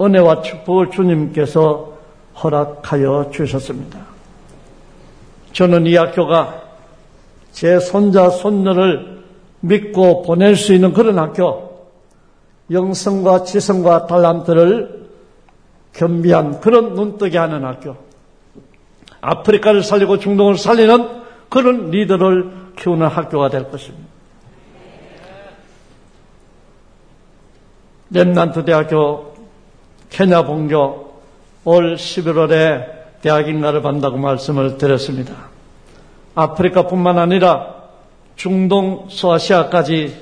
은혜와 0.00 0.42
축복을 0.42 0.90
주님께서 0.90 1.98
허락하여 2.42 3.30
주셨습니다. 3.32 4.11
저는 5.52 5.86
이 5.86 5.96
학교가 5.96 6.62
제 7.52 7.78
손자, 7.78 8.30
손녀를 8.30 9.22
믿고 9.60 10.22
보낼 10.22 10.56
수 10.56 10.72
있는 10.72 10.92
그런 10.92 11.18
학교, 11.18 11.90
영성과 12.70 13.44
지성과 13.44 14.06
달란트를 14.06 15.10
겸비한 15.92 16.60
그런 16.60 16.94
눈뜨게 16.94 17.36
하는 17.38 17.64
학교, 17.64 17.96
아프리카를 19.20 19.82
살리고 19.82 20.18
중동을 20.18 20.56
살리는 20.56 21.22
그런 21.48 21.90
리더를 21.90 22.50
키우는 22.76 23.06
학교가 23.06 23.50
될 23.50 23.70
것입니다. 23.70 24.10
렘난트 28.10 28.64
대학교 28.64 29.34
케냐 30.10 30.44
본교 30.44 31.12
올 31.64 31.94
11월에 31.96 33.01
대학인가를 33.22 33.82
받는다고 33.82 34.18
말씀을 34.18 34.78
드렸습니다. 34.78 35.34
아프리카뿐만 36.34 37.18
아니라 37.18 37.82
중동, 38.36 39.06
소아시아까지 39.08 40.14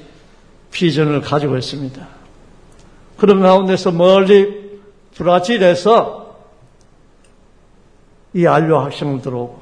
비전을 0.71 1.21
가지고 1.23 1.57
있습니다. 1.57 2.07
그런 3.17 3.41
가운데서 3.41 3.93
멀리 3.93 4.81
브라질에서 5.15 6.37
이 8.35 8.47
안료 8.47 8.79
학생을 8.79 9.23
들어오고 9.23 9.61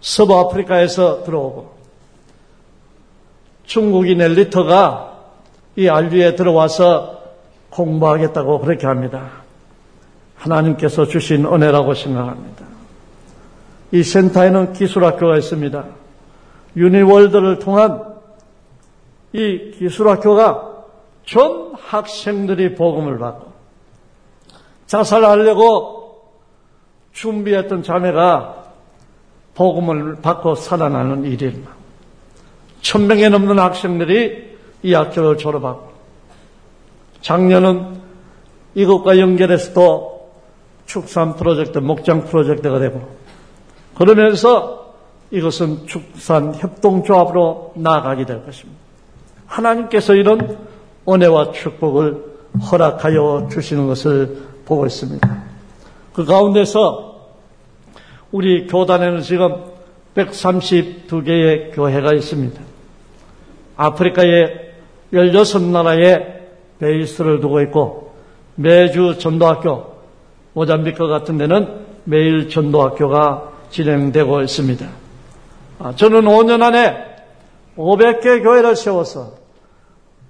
서부 0.00 0.38
아프리카에서 0.38 1.24
들어오고 1.24 1.74
중국인 3.66 4.20
엘리트가 4.20 5.14
이 5.76 5.88
안류에 5.88 6.34
들어와서 6.34 7.22
공부하겠다고 7.70 8.60
그렇게 8.60 8.86
합니다. 8.86 9.43
하나님께서 10.36 11.06
주신 11.06 11.46
은혜라고 11.46 11.94
생각합니다. 11.94 12.64
이 13.92 14.02
센터에는 14.02 14.72
기술학교가 14.72 15.38
있습니다. 15.38 15.84
유니월드를 16.76 17.58
통한 17.60 18.14
이 19.32 19.72
기술학교가 19.78 20.74
전 21.26 21.72
학생들이 21.76 22.74
복음을 22.74 23.18
받고 23.18 23.52
자살하려고 24.86 26.22
준비했던 27.12 27.82
자매가 27.82 28.64
복음을 29.54 30.16
받고 30.20 30.56
살아나는 30.56 31.24
일입니다. 31.24 31.70
천명에 32.82 33.28
넘는 33.28 33.58
학생들이 33.58 34.56
이 34.82 34.92
학교를 34.92 35.38
졸업하고 35.38 35.92
작년은 37.22 38.02
이것과 38.74 39.18
연결해서도 39.18 40.13
축산 40.86 41.34
프로젝트, 41.36 41.78
목장 41.78 42.24
프로젝트가 42.24 42.78
되고 42.78 43.08
그러면서 43.96 44.94
이것은 45.30 45.86
축산 45.86 46.54
협동조합으로 46.54 47.72
나아가게 47.76 48.26
될 48.26 48.44
것입니다. 48.44 48.80
하나님께서 49.46 50.14
이런 50.14 50.58
은혜와 51.08 51.52
축복을 51.52 52.24
허락하여 52.70 53.48
주시는 53.50 53.86
것을 53.86 54.38
보고 54.64 54.86
있습니다. 54.86 55.42
그 56.12 56.24
가운데서 56.24 57.14
우리 58.30 58.66
교단에는 58.66 59.22
지금 59.22 59.64
132개의 60.14 61.74
교회가 61.74 62.12
있습니다. 62.14 62.60
아프리카의 63.76 64.72
16나라에 65.12 66.34
베이스를 66.78 67.40
두고 67.40 67.60
있고 67.62 68.14
매주 68.54 69.18
전도학교, 69.18 69.93
모잠비크 70.54 71.06
같은 71.06 71.36
데는 71.36 71.84
매일 72.04 72.48
전도학교가 72.48 73.52
진행되고 73.70 74.40
있습니다. 74.42 74.88
아, 75.80 75.94
저는 75.96 76.22
5년 76.22 76.62
안에 76.62 77.16
500개 77.76 78.42
교회를 78.42 78.76
세워서 78.76 79.32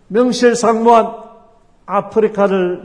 명실상부한 0.08 1.14
아프리카를 1.86 2.84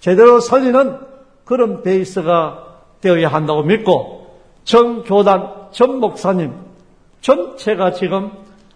제대로 0.00 0.40
살리는 0.40 0.98
그런 1.44 1.82
베이스가 1.82 2.64
되어야 3.00 3.28
한다고 3.28 3.62
믿고 3.62 4.36
전 4.64 5.02
교단, 5.02 5.52
전 5.72 5.98
목사님 5.98 6.52
전체가 7.20 7.92
지금 7.92 8.30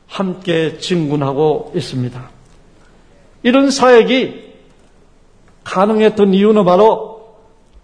함께 0.09 0.79
진군하고 0.79 1.73
있습니다. 1.75 2.21
이런 3.45 3.71
사역이 3.71 4.53
가능했던 5.65 6.35
이유는 6.35 6.65
바로 6.65 7.22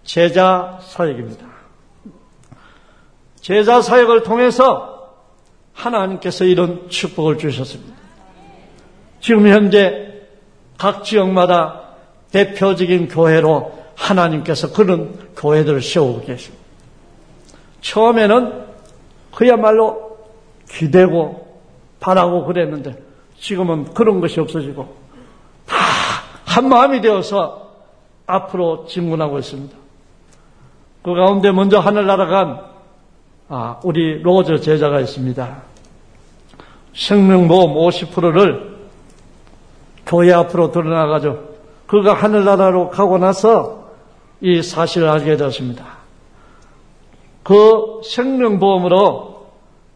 제자 0.09 0.79
사역입니다. 0.81 1.47
제자 3.37 3.83
사역을 3.83 4.23
통해서 4.23 5.12
하나님께서 5.75 6.44
이런 6.44 6.88
축복을 6.88 7.37
주셨습니다. 7.37 7.94
지금 9.21 9.47
현재 9.49 10.23
각 10.79 11.05
지역마다 11.05 11.83
대표적인 12.33 13.09
교회로 13.09 13.77
하나님께서 13.94 14.73
그런 14.73 15.29
교회들을 15.37 15.83
세우고 15.83 16.23
계십니다. 16.23 16.64
처음에는 17.83 18.64
그야말로 19.35 20.18
기대고 20.71 21.61
바라고 22.01 22.47
그랬는데 22.47 22.97
지금은 23.38 23.92
그런 23.92 24.21
것이 24.21 24.40
없어지고 24.40 24.97
다 25.66 25.77
한 26.59 26.68
마음이 26.68 27.03
되어서 27.03 27.71
앞으로 28.27 28.87
진군하고 28.87 29.38
있습니다. 29.38 29.77
그 31.02 31.14
가운데 31.14 31.52
먼저 31.52 31.78
하늘나라 31.78 32.26
간 32.26 32.61
아, 33.48 33.80
우리 33.82 34.20
로저 34.20 34.58
제자가 34.58 35.00
있습니다. 35.00 35.62
생명보험 36.94 37.74
50%를 37.74 38.76
교회 40.04 40.32
앞으로 40.32 40.70
드러나가죠. 40.70 41.48
그가 41.87 42.12
하늘나라로 42.14 42.90
가고 42.90 43.18
나서 43.18 43.88
이 44.40 44.62
사실을 44.62 45.08
알게 45.08 45.37
되었습니다. 45.37 45.84
그 47.42 48.00
생명보험으로 48.04 49.46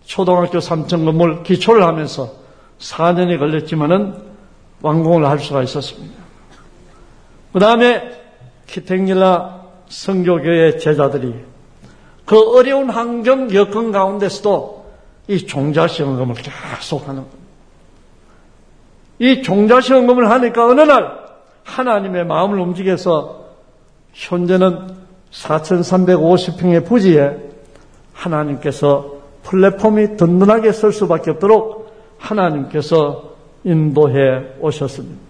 초등학교 0.04 0.58
3층 0.58 1.04
건물 1.04 1.42
기초를 1.42 1.82
하면서 1.84 2.30
4년이 2.78 3.38
걸렸지만은 3.38 4.14
완공을 4.80 5.26
할 5.28 5.38
수가 5.38 5.62
있었습니다. 5.62 6.14
그 7.52 7.58
다음에 7.58 8.20
키탱닐라 8.66 9.61
성교교회 9.92 10.78
제자들이 10.78 11.34
그 12.24 12.56
어려운 12.56 12.88
환경 12.88 13.52
여건 13.54 13.92
가운데서도 13.92 14.86
이 15.28 15.46
종자 15.46 15.86
시험금을 15.86 16.34
계속 16.34 17.06
하는 17.06 17.22
겁니다. 17.22 17.38
이 19.18 19.42
종자 19.42 19.80
시험금을 19.80 20.30
하니까 20.30 20.66
어느 20.66 20.80
날 20.80 21.18
하나님의 21.64 22.24
마음을 22.24 22.58
움직여서 22.58 23.44
현재는 24.14 24.96
4,350평의 25.30 26.86
부지에 26.86 27.36
하나님께서 28.14 29.12
플랫폼이 29.44 30.16
든든하게 30.16 30.72
설 30.72 30.92
수밖에 30.92 31.32
없도록 31.32 31.94
하나님께서 32.18 33.34
인도해 33.64 34.54
오셨습니다. 34.60 35.20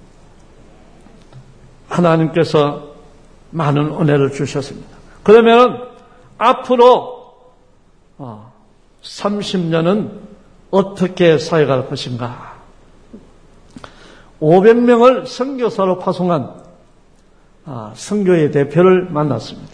하나님께서 1.88 2.91
많은 3.52 4.00
은혜를 4.00 4.32
주셨습니다. 4.32 4.88
그러면 5.22 5.88
앞으로 6.38 7.22
30년은 9.02 10.06
어, 10.06 10.20
어떻게 10.70 11.38
사역할 11.38 11.88
것인가? 11.88 12.54
500명을 14.40 15.26
선교사로 15.26 15.98
파송한 16.00 16.62
아, 17.64 17.92
선교의 17.94 18.50
대표를 18.50 19.08
만났습니다. 19.10 19.70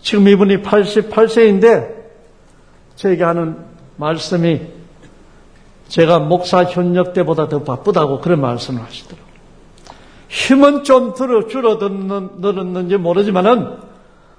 지금 0.00 0.26
이분이 0.26 0.62
88세인데 0.62 1.94
저에게 2.96 3.22
하는 3.22 3.64
말씀이 3.96 4.60
제가 5.88 6.18
목사 6.18 6.64
현역 6.64 7.12
때보다 7.12 7.48
더 7.48 7.62
바쁘다고 7.62 8.20
그런 8.20 8.40
말씀을 8.40 8.82
하시더라고요. 8.82 9.25
힘은 10.28 10.84
좀 10.84 11.14
줄어들었는지 11.14 12.96
모르지만은 12.96 13.78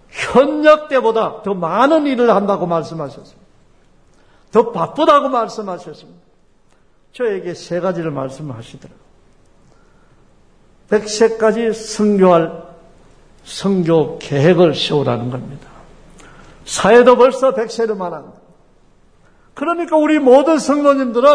현역 0.10 0.90
때보다 0.90 1.42
더 1.44 1.54
많은 1.54 2.08
일을 2.08 2.30
한다고 2.34 2.66
말씀하셨습니다. 2.66 3.48
더 4.52 4.72
바쁘다고 4.72 5.30
말씀하셨습니다. 5.30 6.20
저에게 7.14 7.54
세 7.54 7.80
가지를 7.80 8.12
말씀하시더라고요. 8.12 9.08
100세까지 10.90 11.74
성교할 11.74 12.64
성교 13.44 14.20
계획을 14.20 14.76
세우라는 14.76 15.32
겁니다. 15.32 15.68
사회도 16.66 17.16
벌써 17.18 17.54
100세를 17.54 17.96
말합니다. 17.98 18.38
그러니까 19.54 19.98
우리 19.98 20.20
모든 20.20 20.60
성도님들은 20.60 21.30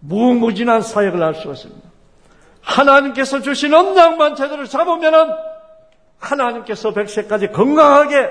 무궁무진한 0.00 0.82
사역을 0.82 1.22
할 1.22 1.34
수 1.34 1.50
있습니다. 1.50 1.88
하나님께서 2.66 3.40
주신 3.40 3.72
언약만 3.72 4.34
제대로 4.34 4.66
잡으면은 4.66 5.32
하나님께서 6.18 6.92
100세까지 6.92 7.52
건강하게 7.52 8.30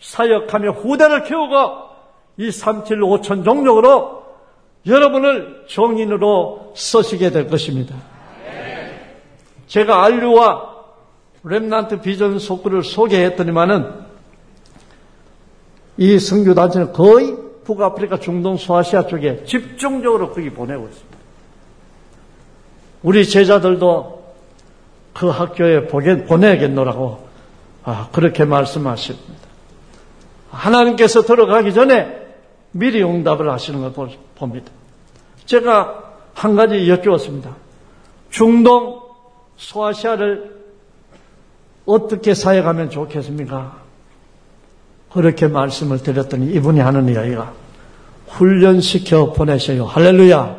사역하며 0.00 0.70
후대를 0.72 1.24
키우고 1.24 1.54
이 2.36 2.50
37, 2.50 3.00
5천 3.00 3.44
종족으로 3.44 4.24
여러분을 4.86 5.64
종인으로 5.66 6.72
쓰시게 6.76 7.30
될 7.30 7.48
것입니다. 7.48 7.96
제가 9.66 10.04
안류와 10.04 10.74
렘난트 11.42 12.00
비전 12.00 12.38
속구를 12.38 12.84
소개했더니만은 12.84 14.04
이 15.96 16.18
성교단체는 16.18 16.92
거의 16.92 17.36
북아프리카 17.64 18.18
중동 18.18 18.56
소아시아 18.56 19.06
쪽에 19.06 19.44
집중적으로 19.44 20.30
거기 20.32 20.50
보내고 20.50 20.86
있습니다. 20.86 21.13
우리 23.04 23.28
제자들도 23.28 24.24
그 25.12 25.28
학교에 25.28 25.86
보내겠노라고 25.86 27.28
아, 27.84 28.08
그렇게 28.12 28.46
말씀하십니다. 28.46 29.44
하나님께서 30.50 31.22
들어가기 31.22 31.74
전에 31.74 32.22
미리 32.72 33.04
응답을 33.04 33.50
하시는 33.50 33.92
걸 33.92 34.08
봅니다. 34.34 34.72
제가 35.44 36.02
한 36.32 36.56
가지 36.56 36.88
여쭈었습니다. 36.88 37.54
중동 38.30 39.02
소아시아를 39.58 40.54
어떻게 41.84 42.34
사역하면 42.34 42.88
좋겠습니까? 42.88 43.76
그렇게 45.12 45.46
말씀을 45.46 46.02
드렸더니 46.02 46.52
이분이 46.54 46.80
하는 46.80 47.08
이야기가 47.10 47.52
훈련시켜 48.28 49.34
보내셔요. 49.34 49.84
할렐루야. 49.84 50.56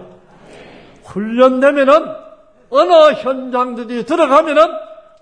훈련되면은 1.05 2.24
어느 2.69 2.93
현장들이 3.13 4.05
들어가면은 4.05 4.67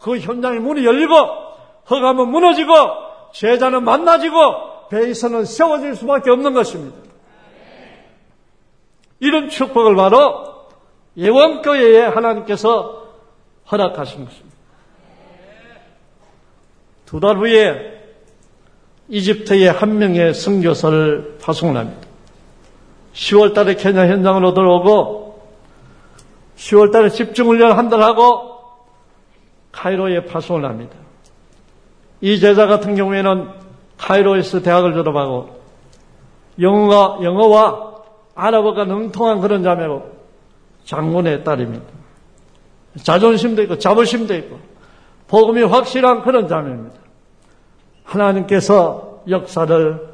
그 0.02 0.18
현장의 0.18 0.60
문이 0.60 0.86
열리고 0.86 1.14
허가면 1.90 2.30
무너지고 2.30 2.74
제자는 3.34 3.84
만나지고 3.84 4.90
베이스는 4.90 5.46
세워질 5.46 5.96
수밖에 5.96 6.30
없는 6.30 6.54
것입니다. 6.54 6.98
이런 9.20 9.50
축복을 9.50 9.96
바로 9.96 10.68
예원교회에 11.16 12.02
하나님께서 12.08 13.08
허락하신 13.72 14.26
것입니다. 14.26 14.54
두 17.06 17.20
달 17.20 17.38
후에 17.38 17.94
이집트의 19.10 19.72
한 19.72 20.00
명의 20.00 20.34
선교사를 20.34 21.38
파송을 21.42 21.78
합니다. 21.78 22.08
10월 23.14 23.54
달에 23.54 23.76
케냐 23.76 24.08
현장으로 24.08 24.54
들어오고 24.54 25.23
10월 26.58 26.92
달에 26.92 27.10
집중훈련 27.10 27.78
한달 27.78 28.02
하고 28.02 28.60
카이로에 29.72 30.26
파송을 30.26 30.66
합니다. 30.66 30.96
이 32.22 32.40
제자 32.40 32.68
같은 32.68 32.96
경우에는 32.96 33.50
카이로에서 33.98 34.62
대학을 34.62 34.94
졸업하고 34.94 35.62
영어가, 36.60 37.24
영어와 37.24 37.94
아랍어가 38.36 38.86
능통한 38.86 39.42
그런 39.42 39.64
자매고 39.64 40.12
장군의 40.86 41.44
딸입니다. 41.44 41.86
자존심도 43.02 43.64
있고 43.64 43.78
자부심도 43.80 44.36
있고 44.36 44.60
복음이 45.28 45.64
확실한 45.64 46.24
그런 46.24 46.48
자매입니다. 46.48 46.96
하나님께서 48.04 49.22
역사를 49.30 50.14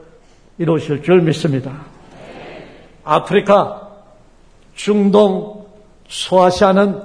이루실 0.57 1.03
줄 1.03 1.21
믿습니다. 1.21 1.71
아프리카, 3.03 3.89
중동, 4.75 5.58
소아시아는 6.09 7.01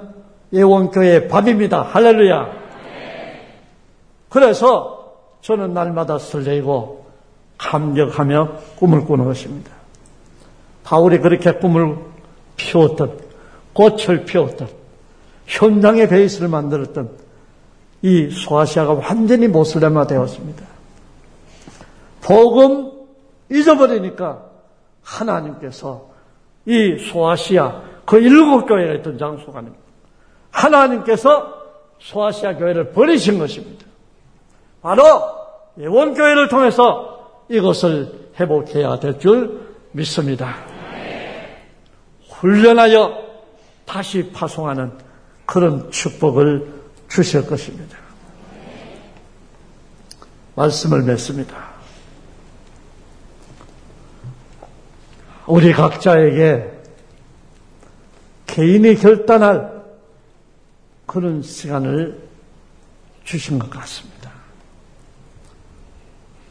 예원교회의 0.52 1.28
밥입니다. 1.28 1.82
할렐루야. 1.82 2.64
그래서 4.28 5.14
저는 5.42 5.74
날마다 5.74 6.18
설레이고 6.18 7.04
감격하며 7.58 8.52
꿈을 8.76 9.04
꾸는 9.04 9.26
것입니다. 9.26 9.70
바울이 10.82 11.18
그렇게 11.18 11.52
꿈을 11.52 11.96
피웠던, 12.56 13.18
꽃을 13.74 14.24
피웠던, 14.24 14.68
현장의 15.46 16.08
베이스를 16.08 16.48
만들었던 16.48 17.10
이 18.02 18.30
소아시아가 18.30 18.94
완전히 18.94 19.48
모슬렘화 19.48 20.06
되었습니다. 20.06 20.64
복음 22.22 22.92
잊어버리니까 23.50 24.42
하나님께서 25.02 26.10
이 26.66 26.96
소아시아 26.98 27.93
그 28.06 28.18
일곱 28.18 28.66
교회가 28.66 28.94
있던 28.94 29.18
장소가 29.18 29.58
아닙니다. 29.60 29.82
하나님께서 30.50 31.62
소아시아 31.98 32.56
교회를 32.56 32.92
버리신 32.92 33.38
것입니다. 33.38 33.86
바로 34.82 35.02
예원교회를 35.78 36.48
통해서 36.48 37.44
이것을 37.48 38.30
회복해야 38.38 38.98
될 38.98 39.18
줄 39.18 39.64
믿습니다. 39.92 40.56
훈련하여 42.28 43.24
다시 43.86 44.30
파송하는 44.32 44.92
그런 45.46 45.90
축복을 45.90 46.72
주실 47.08 47.46
것입니다. 47.46 47.96
말씀을 50.56 51.02
맺습니다. 51.02 51.56
우리 55.46 55.72
각자에게 55.72 56.73
개인이 58.54 58.94
결단할 58.94 59.82
그런 61.06 61.42
시간을 61.42 62.22
주신 63.24 63.58
것 63.58 63.68
같습니다. 63.68 64.30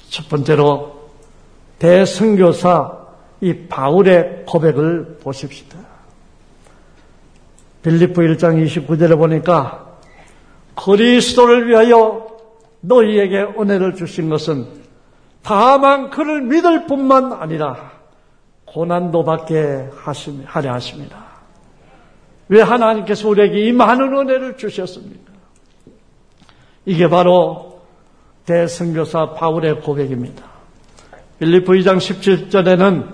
첫 0.09 0.27
번째로 0.27 1.09
대승교사 1.79 2.91
이 3.39 3.53
바울의 3.69 4.43
고백을 4.45 5.19
보십시다. 5.23 5.79
빌리프 7.83 8.21
1장 8.21 8.61
29절에 8.65 9.17
보니까 9.17 9.97
그리스도를 10.75 11.69
위하여 11.69 12.27
너희에게 12.81 13.43
은혜를 13.57 13.95
주신 13.95 14.27
것은 14.27 14.67
다만 15.41 16.09
그를 16.09 16.41
믿을 16.41 16.85
뿐만 16.85 17.31
아니라 17.31 17.93
고난도 18.65 19.23
받게 19.23 19.89
하려 20.45 20.73
하십니다. 20.73 21.32
왜 22.49 22.61
하나님께서 22.61 23.29
우리에게 23.29 23.67
이 23.67 23.71
많은 23.71 24.13
은혜를 24.13 24.57
주셨습니까? 24.57 25.31
이게 26.85 27.07
바로 27.07 27.81
대승교사 28.45 29.33
바울의 29.33 29.81
고백입니다. 29.81 30.43
빌리프 31.39 31.71
2장 31.73 31.97
17절에는 31.97 33.07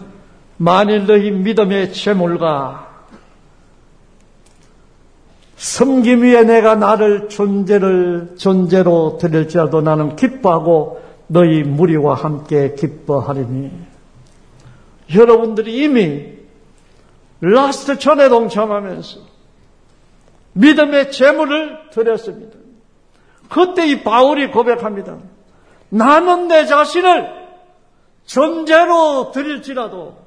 만일 0.57 1.05
너희 1.05 1.31
믿음의 1.31 1.93
재물과 1.93 2.89
섬김 5.55 6.23
위에 6.23 6.43
내가 6.43 6.75
나를 6.75 7.29
전제를 7.29 8.35
전제로 8.37 9.17
드릴지라도 9.19 9.81
나는 9.81 10.15
기뻐하고 10.15 11.01
너희 11.27 11.63
무리와 11.63 12.15
함께 12.15 12.75
기뻐하리니 12.75 13.71
여러분들이 15.13 15.83
이미 15.83 16.38
last 17.41 17.99
천에 17.99 18.29
동참하면서 18.29 19.19
믿음의 20.53 21.11
제물을 21.11 21.89
드렸습니다. 21.91 22.57
그때 23.49 23.87
이 23.87 24.03
바울이 24.03 24.51
고백합니다. 24.51 25.17
나는 25.89 26.47
내 26.47 26.65
자신을 26.65 27.39
전제로 28.25 29.31
드릴지라도 29.31 30.17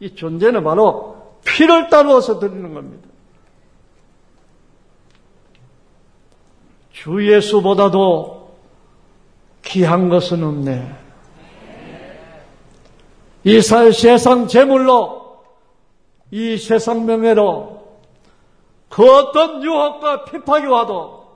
이 0.00 0.14
존재는 0.14 0.64
바로 0.64 1.38
피를 1.44 1.88
따르어서 1.88 2.38
드리는 2.38 2.74
겁니다. 2.74 3.08
주 6.92 7.30
예수보다도 7.30 8.56
귀한 9.62 10.08
것은 10.08 10.42
없네. 10.42 10.96
이 13.44 13.60
세상 13.60 14.48
재물로, 14.48 15.23
이 16.34 16.58
세상 16.58 17.06
명예로 17.06 17.80
그 18.88 19.08
어떤 19.08 19.62
유혹과 19.62 20.24
핍박이 20.24 20.66
와도 20.66 21.28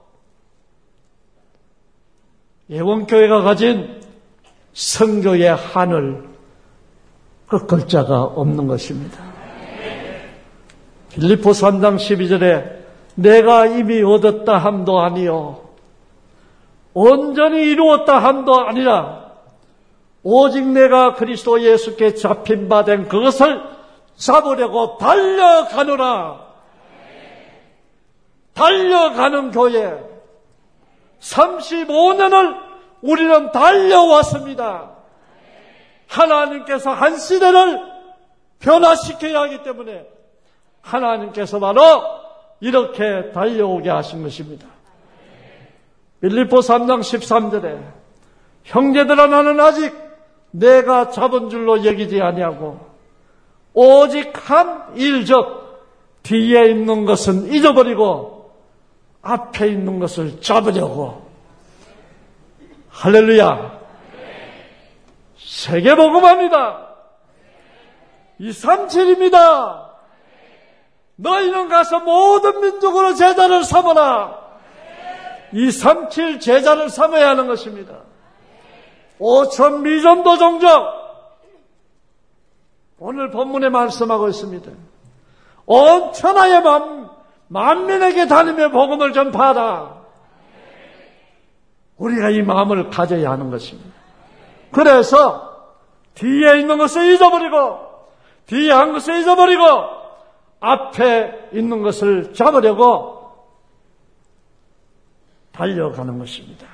예원교회가 2.69 3.43
가진 3.43 4.01
성교의 4.73 5.55
하늘 5.55 6.25
그 7.47 7.65
글자가 7.65 8.25
없는 8.25 8.67
것입니다. 8.67 9.23
빌리포 11.11 11.51
3장 11.51 11.95
12절에 11.95 12.79
내가 13.15 13.67
이미 13.67 14.03
얻었다 14.03 14.59
함도 14.59 14.99
아니요 14.99 15.61
온전히 16.93 17.71
이루었다 17.71 18.19
함도 18.19 18.67
아니라 18.67 19.31
오직 20.25 20.67
내가 20.67 21.15
그리스도 21.15 21.63
예수께 21.63 22.15
잡힌 22.15 22.69
바 22.69 22.83
된 22.83 23.07
그것을 23.07 23.78
잡으려고 24.19 24.99
달려가노라. 24.99 26.49
달려가는 28.53 29.51
교회. 29.53 30.05
35년을 31.21 32.59
우리는 33.01 33.53
달려왔습니다. 33.53 34.91
하나님께서 36.09 36.91
한 36.91 37.17
시대를 37.17 37.81
변화시켜야 38.59 39.43
하기 39.43 39.63
때문에 39.63 40.07
하나님께서 40.81 41.61
바로 41.61 41.81
이렇게 42.61 43.31
달려오게 43.33 43.89
하신 43.89 44.23
것입니다. 44.23 44.67
빌리포 46.21 46.59
3장 46.59 47.01
13절에 47.01 47.81
형제들아 48.65 49.29
나는 49.29 49.61
아직 49.61 49.95
내가 50.51 51.11
잡은 51.11 51.51
줄로 51.51 51.85
여기지 51.85 52.21
아니하고 52.21 52.88
오직 53.75 54.33
한 54.51 54.97
일적 54.97 55.69
뒤에 56.23 56.71
있는 56.71 57.05
것은 57.05 57.53
잊어버리고 57.53 58.53
앞에 59.23 59.69
있는 59.69 59.99
것을 59.99 60.41
잡으려고 60.41 61.29
할렐루야 62.91 63.79
세계복음합니다. 65.37 66.89
이3칠입니다 68.41 69.89
너희는 71.17 71.69
가서 71.69 72.01
모든 72.01 72.61
민족으로 72.61 73.15
제자를 73.15 73.65
삼아라. 73.65 74.39
이3칠 75.53 76.41
제자를 76.41 76.91
삼아야 76.91 77.31
하는 77.31 77.47
것입니다. 77.47 77.95
5천 79.19 79.81
미전도 79.81 80.37
종족 80.39 80.69
오늘 82.99 83.31
본문에 83.31 83.69
말씀하고 83.69 84.29
있습니다. 84.29 84.71
온 85.67 86.13
천하의 86.13 86.63
만, 86.63 87.11
만민에게 87.49 88.27
다니며 88.27 88.71
복음을 88.71 89.13
전파하라. 89.13 89.99
우리가 91.99 92.31
이 92.31 92.43
마음을 92.43 92.91
가져야 92.91 93.31
하는 93.31 93.51
것입니다. 93.51 93.91
그래서 94.71 95.49
뒤에 96.15 96.61
있는 96.61 96.79
것을 96.79 97.13
잊어버리고 97.15 97.89
뒤에 98.47 98.73
한 98.73 98.93
것을 98.93 99.21
잊어버리고 99.21 99.63
앞에 100.61 101.51
있는 101.53 101.83
것을 101.83 102.35
잡으려고 102.35 103.19
달려가는 105.53 106.19
것입니다. 106.19 106.67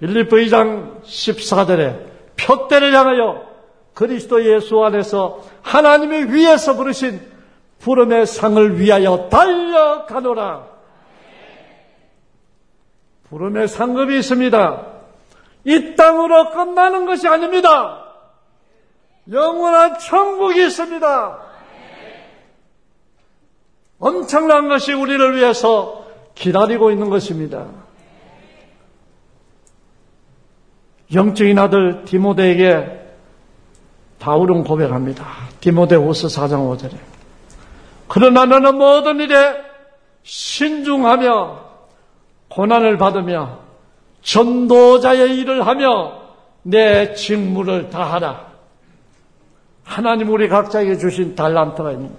1, 0.00 0.08
2부 0.08 0.30
2장 0.46 1.02
14절에 1.02 2.06
표대를 2.36 2.92
향하여 2.94 3.51
그리스도 3.94 4.44
예수 4.44 4.82
안에서 4.84 5.42
하나님이 5.62 6.32
위에서 6.32 6.74
부르신 6.74 7.20
부름의 7.80 8.26
상을 8.26 8.78
위하여 8.78 9.28
달려가노라. 9.28 10.66
부름의 13.28 13.68
상급이 13.68 14.18
있습니다. 14.18 14.86
이 15.64 15.94
땅으로 15.94 16.50
끝나는 16.50 17.06
것이 17.06 17.28
아닙니다. 17.28 18.04
영원한 19.30 19.98
천국이 19.98 20.64
있습니다. 20.64 21.38
엄청난 23.98 24.68
것이 24.68 24.92
우리를 24.92 25.36
위해서 25.36 26.04
기다리고 26.34 26.90
있는 26.90 27.08
것입니다. 27.08 27.66
영적인 31.14 31.58
아들 31.58 32.04
디모데에게 32.04 33.01
바울은 34.22 34.62
고백합니다. 34.62 35.26
디모데후서 35.60 36.28
4장 36.28 36.78
5절에 36.78 36.96
그러나 38.06 38.44
너는 38.44 38.76
모든 38.76 39.18
일에 39.18 39.56
신중하며 40.22 41.60
고난을 42.48 42.98
받으며 42.98 43.58
전도자의 44.22 45.36
일을 45.38 45.66
하며 45.66 46.20
내 46.62 47.14
직무를 47.14 47.90
다하라. 47.90 48.52
하나님 49.82 50.30
우리 50.30 50.48
각자에게 50.48 50.98
주신 50.98 51.34
달란트가 51.34 51.90
있는. 51.90 52.10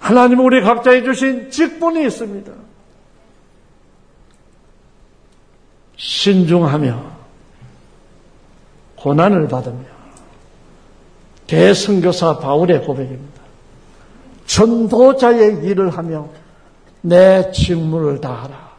하나님 0.00 0.40
우리 0.40 0.62
각자에게 0.62 1.04
주신 1.04 1.50
직분이 1.50 2.04
있습니다. 2.06 2.52
신중하며 5.96 7.04
고난을 8.96 9.46
받으며 9.46 9.91
대승교사 11.52 12.38
바울의 12.38 12.82
고백입니다. 12.82 13.42
전도자의 14.46 15.62
일을 15.64 15.90
하며 15.90 16.30
내 17.02 17.52
직무를 17.52 18.22
다하라. 18.22 18.72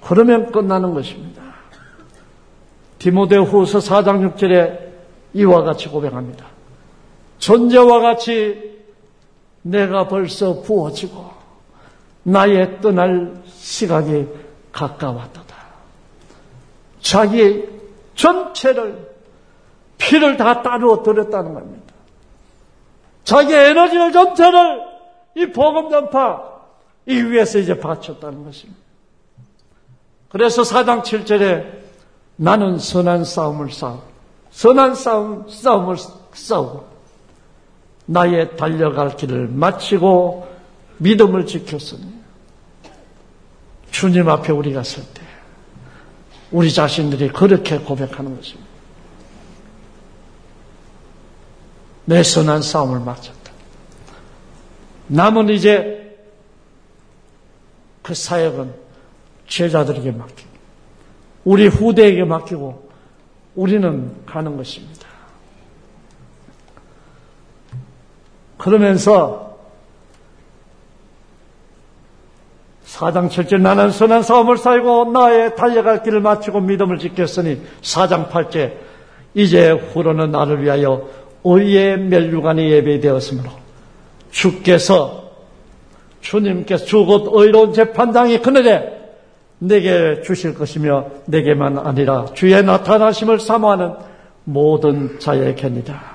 그러면 0.00 0.50
끝나는 0.50 0.94
것입니다. 0.94 1.42
디모데 2.98 3.36
후서 3.36 3.78
4장 3.78 4.34
6절에 4.34 4.78
이와 5.34 5.64
같이 5.64 5.88
고백합니다. 5.88 6.46
전제와 7.40 8.00
같이 8.00 8.80
내가 9.60 10.08
벌써 10.08 10.62
부어지고 10.62 11.30
나의 12.22 12.80
떠날 12.80 13.42
시각이 13.48 14.26
가까웠다 14.72 15.44
자기 17.02 17.68
전체를 18.14 19.13
피를 20.04 20.36
다 20.36 20.62
따로 20.62 21.02
들였다는 21.02 21.54
겁니다. 21.54 21.94
자기 23.24 23.54
에너지를 23.54 24.12
전체를 24.12 24.82
이 25.36 25.46
복음 25.46 25.90
전파 25.90 26.42
이 27.06 27.14
위에서 27.14 27.58
이제 27.58 27.78
바쳤다는 27.78 28.44
것입니다. 28.44 28.80
그래서 30.28 30.62
사장 30.62 31.02
7절에 31.02 31.84
나는 32.36 32.78
선한 32.78 33.24
싸움을 33.24 33.70
싸우 33.70 34.00
선한 34.50 34.94
싸움, 34.94 35.48
싸움을 35.48 35.96
싸우고 36.32 36.86
나의 38.06 38.56
달려갈 38.56 39.16
길을 39.16 39.48
마치고 39.48 40.48
믿음을 40.98 41.46
지켰으니 41.46 42.12
주님 43.90 44.28
앞에 44.28 44.52
우리가 44.52 44.82
설 44.82 45.04
때 45.14 45.22
우리 46.52 46.72
자신들이 46.72 47.30
그렇게 47.30 47.78
고백하는 47.78 48.36
것입니다. 48.36 48.63
내 52.04 52.22
선한 52.22 52.62
싸움을 52.62 53.00
마쳤다. 53.00 53.52
남은 55.06 55.48
이제 55.50 56.18
그 58.02 58.14
사역은 58.14 58.74
제자들에게 59.48 60.12
맡기고, 60.12 60.50
우리 61.44 61.66
후대에게 61.66 62.24
맡기고, 62.24 62.90
우리는 63.54 64.24
가는 64.26 64.56
것입니다. 64.56 65.06
그러면서 68.58 69.58
사장 72.84 73.28
7절 73.28 73.60
나는 73.60 73.90
선한 73.90 74.22
싸움을 74.22 74.56
쌓이고 74.56 75.10
나의 75.12 75.56
달려갈 75.56 76.02
길을 76.02 76.20
마치고 76.20 76.60
믿음을 76.60 76.98
지켰으니 76.98 77.60
사장 77.82 78.28
8절 78.28 78.72
이제 79.34 79.70
후로는 79.70 80.30
나를 80.30 80.62
위하여 80.62 81.08
의의 81.44 81.98
멸류관이 81.98 82.70
예배되었으므로 82.70 83.50
주께서 84.30 85.30
주님께서 86.20 86.84
주곧 86.86 87.30
의로운 87.32 87.72
재판장이 87.72 88.40
그늘에 88.40 88.94
내게 89.58 90.22
주실 90.22 90.54
것이며 90.54 91.06
내게만 91.26 91.78
아니라 91.78 92.26
주의 92.34 92.62
나타나심을 92.62 93.40
사모하는 93.40 93.94
모든 94.44 95.18
자에게니라. 95.18 96.14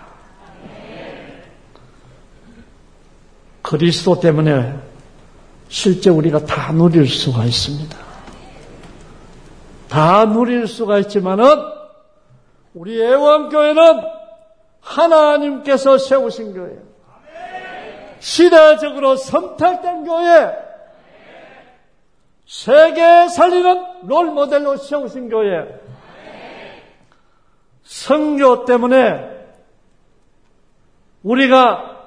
그리스도 3.61 4.19
때문에 4.19 4.73
실제 5.67 6.09
우리가 6.09 6.45
다 6.45 6.71
누릴 6.73 7.07
수가 7.07 7.45
있습니다. 7.45 7.97
다 9.88 10.25
누릴 10.25 10.67
수가 10.67 10.99
있지만은 10.99 11.45
우리 12.73 13.01
애원교회는 13.01 14.18
하나님께서 14.89 15.97
세우신 15.97 16.53
교회. 16.53 16.77
시대적으로 18.19 19.15
선택된 19.15 20.03
교회. 20.03 20.57
세계 22.47 23.27
살리는 23.29 24.07
롤 24.07 24.31
모델로 24.31 24.77
세우신 24.77 25.29
교회. 25.29 25.79
성교 27.83 28.65
때문에 28.65 29.29
우리가 31.23 31.97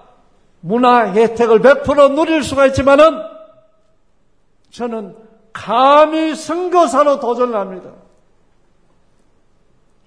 문화 0.61 1.13
혜택을 1.13 1.61
100% 1.61 2.15
누릴 2.15 2.43
수가 2.43 2.67
있지만은 2.67 3.23
저는 4.71 5.17
감히 5.53 6.35
선교사로 6.35 7.21
도전을 7.21 7.55
합니다. 7.55 7.91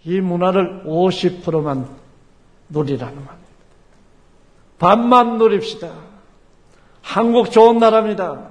이 0.06 0.20
문화를 0.22 0.84
50%만 0.86 2.05
누리라는 2.70 3.14
말입니다. 3.14 3.56
반만 4.78 5.38
누립시다. 5.38 5.90
한국 7.02 7.52
좋은 7.52 7.78
나라입니다. 7.78 8.50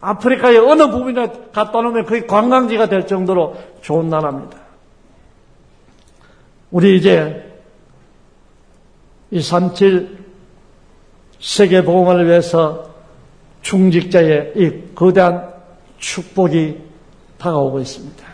아프리카의 0.00 0.58
어느 0.58 0.90
부분에 0.90 1.28
갖다 1.52 1.80
놓으면 1.80 2.06
거의 2.06 2.26
관광지가 2.26 2.88
될 2.88 3.06
정도로 3.06 3.56
좋은 3.82 4.08
나라입니다. 4.08 4.58
우리 6.72 6.96
이제 6.96 7.60
237 9.30 10.22
세계 11.38 11.84
보험을 11.84 12.26
위해서 12.26 12.90
중직자의 13.62 14.52
이 14.56 14.94
거대한 14.94 15.52
축복이 15.98 16.78
다가오고 17.38 17.80
있습니다. 17.80 18.31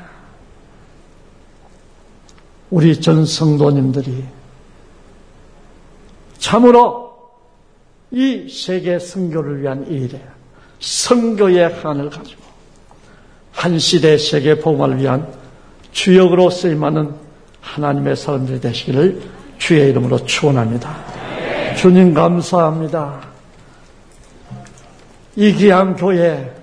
우리 2.71 3.01
전 3.01 3.25
성도님들이 3.25 4.25
참으로 6.39 7.09
이 8.11 8.49
세계 8.49 8.99
선교를 8.99 9.63
위한 9.63 9.87
일에 9.87 10.21
선교의 10.81 11.69
한을 11.69 12.11
가지고 12.11 12.43
한 13.53 13.79
시대 13.79 14.17
세계 14.17 14.59
복음을 14.59 14.99
위한 14.99 15.27
주역으로 15.93 16.51
쓰임하는 16.51 17.15
하나님의 17.61 18.17
사람들이 18.17 18.61
되시기를 18.61 19.21
주의 19.59 19.91
이름으로 19.91 20.25
축원합니다. 20.25 21.75
주님 21.77 22.15
감사합니다. 22.15 23.21
이 25.37 25.53
귀한 25.53 25.97
교회 25.97 26.55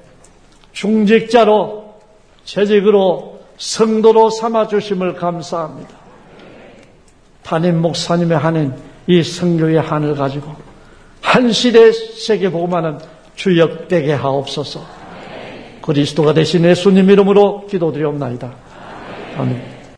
중직자로 0.71 1.95
재직으로 2.43 3.34
성도로 3.57 4.29
삼아 4.29 4.67
주심을 4.67 5.15
감사합니다. 5.15 5.91
담임 7.43 7.81
목사님의 7.81 8.37
하는 8.37 8.75
이 9.07 9.21
성교의 9.21 9.79
한을 9.81 10.15
가지고 10.15 10.55
한 11.21 11.51
시대 11.51 11.91
세계 11.91 12.49
복음하는 12.49 12.97
주역되게 13.35 14.13
하옵소서. 14.13 14.81
그리스도가 15.81 16.33
대신 16.33 16.65
예수님 16.65 17.09
이름으로 17.09 17.67
기도드리옵나이다. 17.67 18.51
아멘. 19.37 19.74